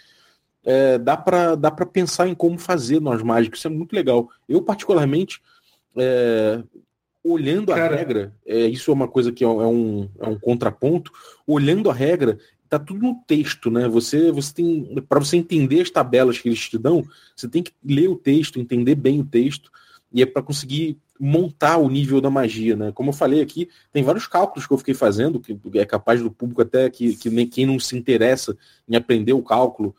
é, 0.65 0.97
dá 0.97 1.15
para 1.15 1.55
dá 1.55 1.71
pensar 1.71 2.27
em 2.27 2.33
como 2.33 2.57
fazer 2.57 2.99
nós 2.99 3.21
mágicos. 3.21 3.59
Isso 3.59 3.67
é 3.67 3.71
muito 3.71 3.93
legal. 3.93 4.29
Eu, 4.49 4.61
particularmente, 4.61 5.41
é, 5.95 6.61
olhando 7.23 7.71
a 7.71 7.75
Cara... 7.75 7.95
regra, 7.95 8.33
é, 8.45 8.65
isso 8.65 8.91
é 8.91 8.93
uma 8.93 9.07
coisa 9.07 9.31
que 9.31 9.43
é 9.43 9.47
um, 9.47 10.09
é 10.19 10.27
um 10.27 10.39
contraponto, 10.39 11.11
olhando 11.45 11.89
a 11.89 11.93
regra, 11.93 12.37
tá 12.67 12.79
tudo 12.79 13.01
no 13.01 13.15
texto, 13.27 13.69
né? 13.69 13.87
Você, 13.87 14.31
você 14.31 14.53
tem. 14.53 15.03
para 15.07 15.19
você 15.19 15.37
entender 15.37 15.81
as 15.81 15.89
tabelas 15.89 16.39
que 16.39 16.49
eles 16.49 16.59
te 16.59 16.77
dão, 16.77 17.03
você 17.35 17.47
tem 17.47 17.61
que 17.63 17.71
ler 17.83 18.09
o 18.09 18.15
texto, 18.15 18.59
entender 18.59 18.95
bem 18.95 19.19
o 19.19 19.25
texto, 19.25 19.71
e 20.11 20.21
é 20.21 20.25
para 20.25 20.41
conseguir 20.41 20.97
montar 21.17 21.77
o 21.77 21.89
nível 21.89 22.19
da 22.19 22.29
magia, 22.29 22.75
né? 22.75 22.91
Como 22.91 23.09
eu 23.09 23.13
falei 23.13 23.41
aqui, 23.41 23.69
tem 23.93 24.03
vários 24.03 24.27
cálculos 24.27 24.67
que 24.67 24.73
eu 24.73 24.77
fiquei 24.77 24.93
fazendo, 24.93 25.39
que 25.39 25.57
é 25.75 25.85
capaz 25.85 26.21
do 26.21 26.29
público 26.29 26.61
até 26.61 26.89
que, 26.89 27.15
que 27.15 27.29
nem 27.29 27.47
quem 27.47 27.65
não 27.65 27.79
se 27.79 27.97
interessa 27.97 28.57
em 28.87 28.95
aprender 28.95 29.33
o 29.33 29.41
cálculo 29.41 29.95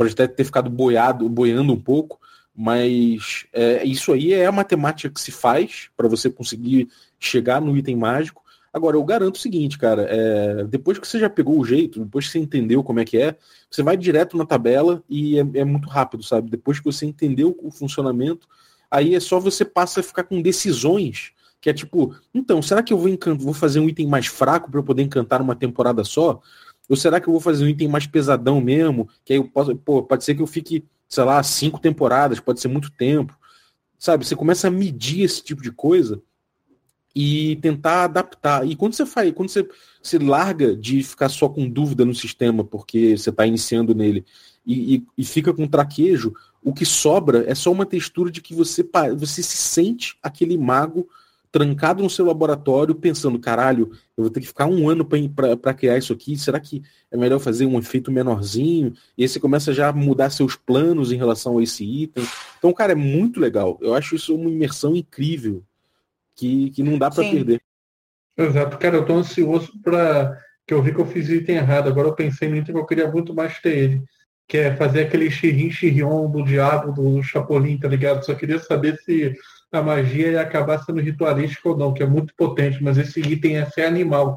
pode 0.00 0.14
até 0.14 0.26
ter 0.26 0.44
ficado 0.44 0.70
boiado, 0.70 1.28
boiando 1.28 1.74
um 1.74 1.78
pouco, 1.78 2.18
mas 2.56 3.46
é, 3.52 3.84
isso 3.84 4.14
aí 4.14 4.32
é 4.32 4.46
a 4.46 4.52
matemática 4.52 5.12
que 5.12 5.20
se 5.20 5.30
faz 5.30 5.90
para 5.94 6.08
você 6.08 6.30
conseguir 6.30 6.88
chegar 7.18 7.60
no 7.60 7.76
item 7.76 7.96
mágico. 7.96 8.42
Agora, 8.72 8.96
eu 8.96 9.04
garanto 9.04 9.34
o 9.34 9.38
seguinte, 9.38 9.76
cara, 9.76 10.06
é, 10.08 10.64
depois 10.64 10.98
que 10.98 11.06
você 11.06 11.18
já 11.18 11.28
pegou 11.28 11.60
o 11.60 11.64
jeito, 11.66 12.02
depois 12.02 12.24
que 12.24 12.32
você 12.32 12.38
entendeu 12.38 12.82
como 12.82 12.98
é 12.98 13.04
que 13.04 13.18
é, 13.18 13.36
você 13.70 13.82
vai 13.82 13.94
direto 13.94 14.38
na 14.38 14.46
tabela 14.46 15.04
e 15.06 15.38
é, 15.38 15.44
é 15.52 15.64
muito 15.66 15.86
rápido, 15.86 16.22
sabe? 16.22 16.50
Depois 16.50 16.78
que 16.78 16.86
você 16.86 17.04
entendeu 17.04 17.54
o 17.62 17.70
funcionamento, 17.70 18.48
aí 18.90 19.14
é 19.14 19.20
só 19.20 19.38
você 19.38 19.66
passa 19.66 20.00
a 20.00 20.02
ficar 20.02 20.24
com 20.24 20.40
decisões 20.40 21.34
que 21.60 21.68
é 21.68 21.74
tipo, 21.74 22.14
então, 22.32 22.62
será 22.62 22.82
que 22.82 22.90
eu 22.90 22.96
vou, 22.96 23.10
vou 23.38 23.52
fazer 23.52 23.80
um 23.80 23.88
item 23.88 24.06
mais 24.06 24.26
fraco 24.26 24.70
para 24.70 24.80
eu 24.80 24.84
poder 24.84 25.02
encantar 25.02 25.42
uma 25.42 25.54
temporada 25.54 26.02
só? 26.04 26.40
Ou 26.90 26.96
será 26.96 27.20
que 27.20 27.28
eu 27.28 27.32
vou 27.32 27.40
fazer 27.40 27.64
um 27.64 27.68
item 27.68 27.86
mais 27.86 28.04
pesadão 28.04 28.60
mesmo? 28.60 29.08
Que 29.24 29.32
aí 29.32 29.38
eu 29.38 29.44
posso, 29.44 29.76
pô, 29.76 30.02
pode 30.02 30.24
ser 30.24 30.34
que 30.34 30.42
eu 30.42 30.46
fique, 30.46 30.84
sei 31.08 31.22
lá, 31.22 31.40
cinco 31.40 31.78
temporadas, 31.78 32.40
pode 32.40 32.60
ser 32.60 32.66
muito 32.66 32.90
tempo. 32.90 33.38
Sabe? 33.96 34.26
Você 34.26 34.34
começa 34.34 34.66
a 34.66 34.70
medir 34.72 35.22
esse 35.22 35.40
tipo 35.40 35.62
de 35.62 35.70
coisa 35.70 36.20
e 37.14 37.54
tentar 37.62 38.04
adaptar. 38.04 38.66
E 38.66 38.74
quando 38.74 38.94
você 38.94 39.06
faz, 39.06 39.32
quando 39.32 39.50
você 39.50 39.68
se 40.02 40.18
larga 40.18 40.74
de 40.74 41.00
ficar 41.04 41.28
só 41.28 41.48
com 41.48 41.68
dúvida 41.68 42.04
no 42.04 42.14
sistema, 42.14 42.64
porque 42.64 43.16
você 43.16 43.30
está 43.30 43.46
iniciando 43.46 43.94
nele, 43.94 44.24
e, 44.66 44.96
e, 44.96 45.06
e, 45.18 45.24
fica 45.24 45.54
com 45.54 45.68
traquejo, 45.68 46.34
o 46.62 46.74
que 46.74 46.84
sobra 46.84 47.44
é 47.48 47.54
só 47.54 47.70
uma 47.70 47.86
textura 47.86 48.32
de 48.32 48.40
que 48.40 48.52
você, 48.52 48.84
você 49.16 49.42
se 49.42 49.56
sente 49.56 50.18
aquele 50.20 50.58
mago 50.58 51.08
trancado 51.52 52.02
no 52.02 52.10
seu 52.10 52.24
laboratório 52.24 52.94
pensando, 52.94 53.38
caralho, 53.38 53.90
eu 54.16 54.24
vou 54.24 54.30
ter 54.30 54.40
que 54.40 54.46
ficar 54.46 54.66
um 54.66 54.88
ano 54.88 55.04
para 55.04 55.74
criar 55.74 55.98
isso 55.98 56.12
aqui, 56.12 56.36
será 56.36 56.60
que 56.60 56.82
é 57.10 57.16
melhor 57.16 57.40
fazer 57.40 57.66
um 57.66 57.78
efeito 57.78 58.10
menorzinho? 58.10 58.94
E 59.18 59.22
aí 59.22 59.28
você 59.28 59.40
começa 59.40 59.72
já 59.72 59.88
a 59.88 59.92
mudar 59.92 60.30
seus 60.30 60.54
planos 60.54 61.10
em 61.10 61.16
relação 61.16 61.58
a 61.58 61.62
esse 61.62 61.84
item. 61.84 62.24
Então, 62.58 62.72
cara, 62.72 62.92
é 62.92 62.96
muito 62.96 63.40
legal. 63.40 63.78
Eu 63.80 63.94
acho 63.94 64.14
isso 64.14 64.34
uma 64.34 64.50
imersão 64.50 64.94
incrível 64.94 65.62
que, 66.36 66.70
que 66.70 66.82
não 66.82 66.96
dá 66.96 67.10
para 67.10 67.28
perder. 67.28 67.60
Exato, 68.36 68.78
cara, 68.78 68.96
eu 68.96 69.04
tô 69.04 69.14
ansioso 69.14 69.72
para 69.82 70.38
que 70.66 70.72
eu 70.72 70.82
vi 70.82 70.94
que 70.94 71.00
eu 71.00 71.06
fiz 71.06 71.28
o 71.28 71.32
item 71.32 71.56
errado. 71.56 71.88
Agora 71.88 72.08
eu 72.08 72.14
pensei 72.14 72.48
no 72.48 72.56
item 72.56 72.74
que 72.74 72.80
eu 72.80 72.86
queria 72.86 73.10
muito 73.10 73.34
mais 73.34 73.58
ter 73.60 73.76
ele. 73.76 74.02
Que 74.46 74.58
é 74.58 74.76
fazer 74.76 75.02
aquele 75.02 75.30
xirrim 75.30 75.70
xirrion 75.70 76.30
do 76.30 76.44
diabo 76.44 76.92
do 76.92 77.22
Chapolin, 77.22 77.78
tá 77.78 77.88
ligado? 77.88 78.24
Só 78.24 78.34
queria 78.34 78.58
saber 78.58 78.96
se 78.98 79.36
a 79.72 79.82
magia 79.82 80.32
ia 80.32 80.40
acabar 80.40 80.78
sendo 80.84 81.00
ritualística 81.00 81.68
ou 81.68 81.76
não, 81.76 81.94
que 81.94 82.02
é 82.02 82.06
muito 82.06 82.34
potente, 82.34 82.82
mas 82.82 82.98
esse 82.98 83.20
item 83.20 83.56
é 83.56 83.66
ser 83.66 83.82
animal. 83.82 84.36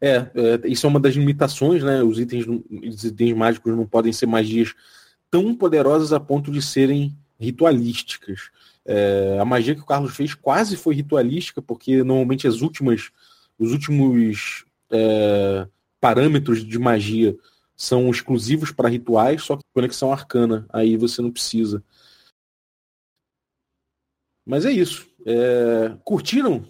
É, 0.00 0.16
é, 0.34 0.60
isso 0.64 0.86
é 0.86 0.88
uma 0.88 1.00
das 1.00 1.14
limitações, 1.14 1.82
né? 1.82 2.02
Os 2.02 2.18
itens, 2.18 2.46
os 2.46 3.04
itens 3.04 3.36
mágicos 3.36 3.76
não 3.76 3.86
podem 3.86 4.12
ser 4.12 4.26
magias 4.26 4.74
tão 5.30 5.54
poderosas 5.54 6.12
a 6.12 6.18
ponto 6.18 6.50
de 6.50 6.62
serem 6.62 7.14
ritualísticas. 7.38 8.50
É, 8.84 9.38
a 9.40 9.44
magia 9.44 9.74
que 9.74 9.82
o 9.82 9.86
Carlos 9.86 10.16
fez 10.16 10.34
quase 10.34 10.76
foi 10.76 10.94
ritualística, 10.94 11.60
porque 11.60 12.02
normalmente 12.02 12.48
as 12.48 12.62
últimas, 12.62 13.10
os 13.58 13.72
últimos 13.72 14.64
é, 14.90 15.66
parâmetros 16.00 16.64
de 16.64 16.78
magia 16.78 17.36
são 17.76 18.10
exclusivos 18.10 18.72
para 18.72 18.88
rituais, 18.88 19.42
só 19.42 19.56
que 19.56 19.62
conexão 19.72 20.12
arcana, 20.12 20.66
aí 20.70 20.96
você 20.96 21.22
não 21.22 21.30
precisa. 21.30 21.82
Mas 24.46 24.64
é 24.64 24.70
isso. 24.70 25.06
É... 25.26 25.92
Curtiram? 26.04 26.64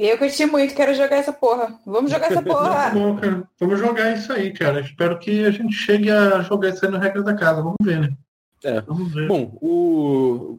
Eu 0.00 0.16
curti 0.16 0.46
muito, 0.46 0.74
quero 0.74 0.94
jogar 0.94 1.16
essa 1.16 1.32
porra. 1.32 1.78
Vamos 1.84 2.10
jogar 2.10 2.30
essa 2.30 2.40
porra. 2.40 2.90
Vamos 3.60 3.78
jogar 3.78 4.16
isso 4.16 4.32
aí, 4.32 4.50
cara. 4.50 4.80
Espero 4.80 5.18
que 5.18 5.44
a 5.44 5.50
gente 5.50 5.74
chegue 5.74 6.10
a 6.10 6.40
jogar 6.40 6.70
isso 6.70 6.84
aí 6.84 6.90
no 6.90 6.96
regra 6.96 7.22
da 7.22 7.34
casa. 7.34 7.60
Vamos 7.60 7.76
ver, 7.82 8.00
né? 8.00 8.16
É. 8.64 8.80
Vamos 8.80 9.12
ver. 9.12 9.28
Bom, 9.28 9.58
o... 9.60 10.58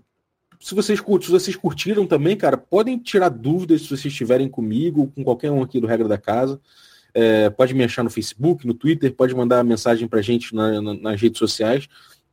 se, 0.59 0.75
vocês 0.75 0.99
curtiram, 0.99 1.39
se 1.39 1.45
vocês 1.45 1.55
curtiram 1.55 2.05
também, 2.05 2.37
cara, 2.37 2.55
podem 2.55 2.99
tirar 2.99 3.29
dúvidas 3.29 3.81
se 3.81 3.87
vocês 3.87 4.05
estiverem 4.05 4.47
comigo, 4.47 5.11
com 5.15 5.23
qualquer 5.23 5.49
um 5.49 5.63
aqui 5.63 5.79
do 5.79 5.87
Regra 5.87 6.07
da 6.07 6.19
Casa. 6.19 6.61
É, 7.11 7.49
pode 7.49 7.73
me 7.73 7.83
achar 7.83 8.03
no 8.03 8.11
Facebook, 8.11 8.65
no 8.67 8.75
Twitter, 8.75 9.11
pode 9.11 9.33
mandar 9.33 9.63
mensagem 9.63 10.07
pra 10.07 10.21
gente 10.21 10.53
na, 10.53 10.79
na, 10.79 10.93
nas 10.93 11.19
redes 11.19 11.39
sociais. 11.39 11.87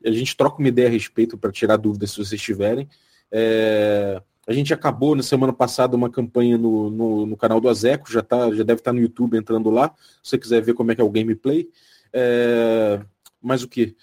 A 0.05 0.11
gente 0.11 0.37
troca 0.37 0.59
uma 0.59 0.69
ideia 0.69 0.89
a 0.89 0.93
respeito 0.93 1.39
para 1.39 1.51
tirar 1.51 1.79
dúvidas 1.79 2.11
se 2.11 2.19
vocês 2.19 2.41
tiverem. 2.41 2.87
É, 3.31 4.21
a 4.47 4.53
gente 4.53 4.73
acabou 4.73 5.15
na 5.15 5.23
semana 5.23 5.53
passada 5.53 5.97
uma 5.97 6.09
campanha 6.09 6.57
no, 6.57 6.91
no, 6.91 7.27
no, 7.27 7.37
canal 7.37 7.61
do 7.61 7.69
Azeco, 7.69 8.11
já, 8.11 8.23
tá, 8.23 8.51
já 8.51 8.63
deve 8.63 8.81
estar 8.81 8.91
tá 8.91 8.93
no 8.93 9.01
YouTube 9.01 9.37
entrando 9.37 9.69
lá, 9.71 9.95
se 10.23 10.31
você 10.31 10.39
quiser 10.39 10.63
ver 10.63 10.75
como 10.75 10.91
é 10.91 10.95
que 10.95 11.01
é 11.01 11.05
o 11.05 11.11
gameplay. 11.11 11.69
É, 12.13 13.01
mas 13.43 13.63
o 13.63 13.69
que? 13.69 13.95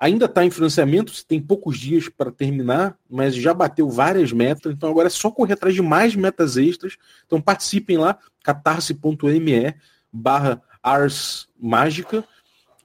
Ainda 0.00 0.26
está 0.26 0.44
em 0.44 0.50
financiamento, 0.50 1.12
tem 1.26 1.40
poucos 1.40 1.76
dias 1.76 2.08
para 2.08 2.30
terminar, 2.30 2.96
mas 3.10 3.34
já 3.34 3.52
bateu 3.52 3.90
várias 3.90 4.32
metas, 4.32 4.72
então 4.72 4.88
agora 4.88 5.08
é 5.08 5.10
só 5.10 5.28
correr 5.28 5.54
atrás 5.54 5.74
de 5.74 5.82
mais 5.82 6.14
metas 6.14 6.56
extras. 6.56 6.96
Então 7.26 7.40
participem 7.40 7.98
lá, 7.98 8.16
catarse.me 8.44 9.74
barra 10.12 10.62
Ars 10.82 11.48
Mágica. 11.58 12.24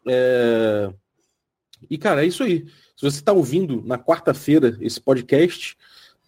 É... 0.08 0.92
E, 1.90 1.98
cara, 1.98 2.24
é 2.24 2.28
isso 2.28 2.44
aí. 2.44 2.66
Se 2.96 3.10
você 3.10 3.20
está 3.20 3.32
ouvindo 3.32 3.82
na 3.86 3.98
quarta-feira 3.98 4.78
esse 4.80 5.02
podcast, 5.02 5.78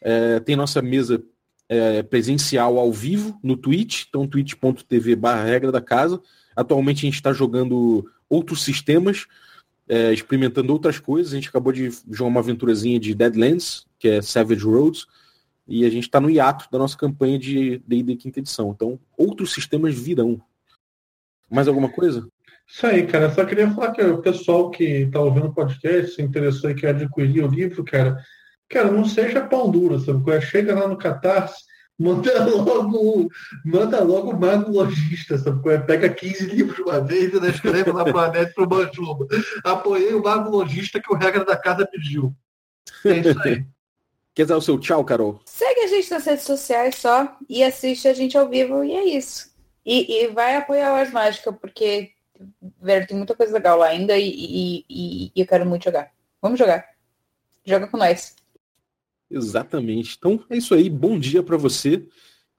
é, 0.02 0.40
tem 0.40 0.56
nossa 0.56 0.82
mesa 0.82 1.24
é, 1.68 2.04
presencial 2.04 2.78
ao 2.78 2.92
vivo 2.92 3.40
no 3.44 3.56
Twitch, 3.56 4.06
então 4.08 4.28
twitch.tv 4.28 5.16
barra 5.16 5.44
regra 5.44 5.72
da 5.72 5.82
casa. 5.82 6.22
Atualmente 6.56 7.00
a 7.00 7.08
gente 7.08 7.16
está 7.16 7.34
jogando 7.34 8.10
outros 8.30 8.64
sistemas, 8.64 9.28
é, 9.88 10.14
experimentando 10.14 10.74
outras 10.74 11.00
coisas. 11.00 11.34
A 11.34 11.36
gente 11.36 11.50
acabou 11.50 11.72
de 11.72 11.90
jogar 12.10 12.30
uma 12.30 12.40
aventurazinha 12.40 13.00
de 13.00 13.14
Deadlands, 13.14 13.86
que 14.00 14.08
é 14.08 14.22
Savage 14.22 14.64
Roads, 14.64 15.06
e 15.68 15.86
a 15.86 15.90
gente 15.90 16.04
está 16.04 16.20
no 16.20 16.30
hiato 16.30 16.68
da 16.72 16.78
nossa 16.78 16.98
campanha 16.98 17.40
de 17.40 17.80
D&D 17.88 18.16
quinta 18.16 18.40
edição. 18.40 18.72
Então, 18.72 19.00
outros 19.18 19.54
sistemas 19.54 19.96
virão. 19.96 20.42
Mais 21.50 21.68
alguma 21.68 21.90
coisa? 21.90 22.28
Isso 22.68 22.88
aí, 22.88 23.06
cara. 23.06 23.32
Só 23.32 23.46
queria 23.46 23.70
falar 23.72 23.92
que 23.92 24.02
o 24.02 24.22
pessoal 24.22 24.70
que 24.72 24.84
está 24.84 25.20
ouvindo 25.20 25.48
o 25.48 25.54
podcast 25.54 26.16
se 26.16 26.22
interessou 26.22 26.70
e 26.70 26.76
quer 26.76 26.90
adquirir 26.90 27.44
o 27.44 27.48
livro, 27.48 27.84
cara. 27.84 28.18
Cara, 28.70 28.92
não 28.92 29.06
seja 29.06 29.46
pão 29.46 29.70
duro, 29.70 30.00
sabe? 30.00 30.42
Chega 30.42 30.74
lá 30.74 30.88
no 30.88 30.98
Catarse, 30.98 31.64
manda 31.98 32.32
logo, 32.50 33.30
manda 33.64 34.04
logo 34.04 34.32
o 34.32 34.40
mago 34.40 34.72
logista, 34.72 35.38
sabe? 35.38 35.62
Pega 35.86 36.10
15 36.10 36.46
livros 36.48 36.80
uma 36.80 37.00
vez 37.00 37.34
e 37.34 37.48
escreve 37.48 37.92
lá 37.92 38.04
pro 38.04 38.18
Anete 38.18 38.54
pro 38.54 38.68
Manjuba. 38.68 39.28
Apoiei 39.64 40.14
o 40.14 40.24
mago 40.24 40.50
logista 40.50 41.00
que 41.00 41.14
o 41.14 41.18
regra 41.18 41.46
da 41.46 41.56
casa 41.56 41.88
pediu. 41.88 42.34
É 43.06 43.18
isso 43.18 43.40
aí. 43.44 43.66
Quer 44.34 44.46
dar 44.46 44.58
o 44.58 44.62
seu 44.62 44.78
tchau, 44.78 45.06
Carol? 45.06 45.40
Segue 45.46 45.80
a 45.80 45.88
gente 45.88 46.12
nas 46.12 46.26
redes 46.26 46.44
sociais 46.44 46.96
só 46.96 47.38
e 47.48 47.64
assiste 47.64 48.06
a 48.06 48.14
gente 48.14 48.38
ao 48.38 48.50
vivo 48.50 48.84
e 48.84 48.92
é 48.92 49.06
isso. 49.16 49.50
E, 49.86 50.24
e 50.24 50.28
vai 50.28 50.58
apoiar 50.58 50.92
o 50.92 50.96
Ars 50.96 51.12
Mágica, 51.14 51.54
porque 51.54 52.10
velho, 52.82 53.08
tem 53.08 53.18
muita 53.18 53.36
coisa 53.36 53.54
legal 53.54 53.78
lá 53.78 53.88
ainda 53.88 54.18
e, 54.18 54.30
e, 54.30 54.86
e, 54.90 55.32
eu 55.36 55.48
quero 55.48 55.66
muito 55.66 55.84
jogar. 55.84 56.12
Vamos 56.42 56.60
jogar. 56.60 56.86
Joga 57.66 57.88
com 57.88 57.98
nós. 57.98 58.36
Exatamente. 59.30 60.16
Então 60.18 60.44
é 60.50 60.58
isso 60.58 60.74
aí. 60.74 60.90
Bom 60.90 61.18
dia 61.18 61.42
para 61.42 61.58
você. 61.58 62.08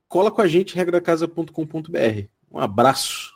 Cola 0.08 0.30
com 0.30 0.42
a 0.42 0.48
gente, 0.48 0.74
regracasa.com.br. 0.74 2.28
Um 2.50 2.58
abraço. 2.58 3.35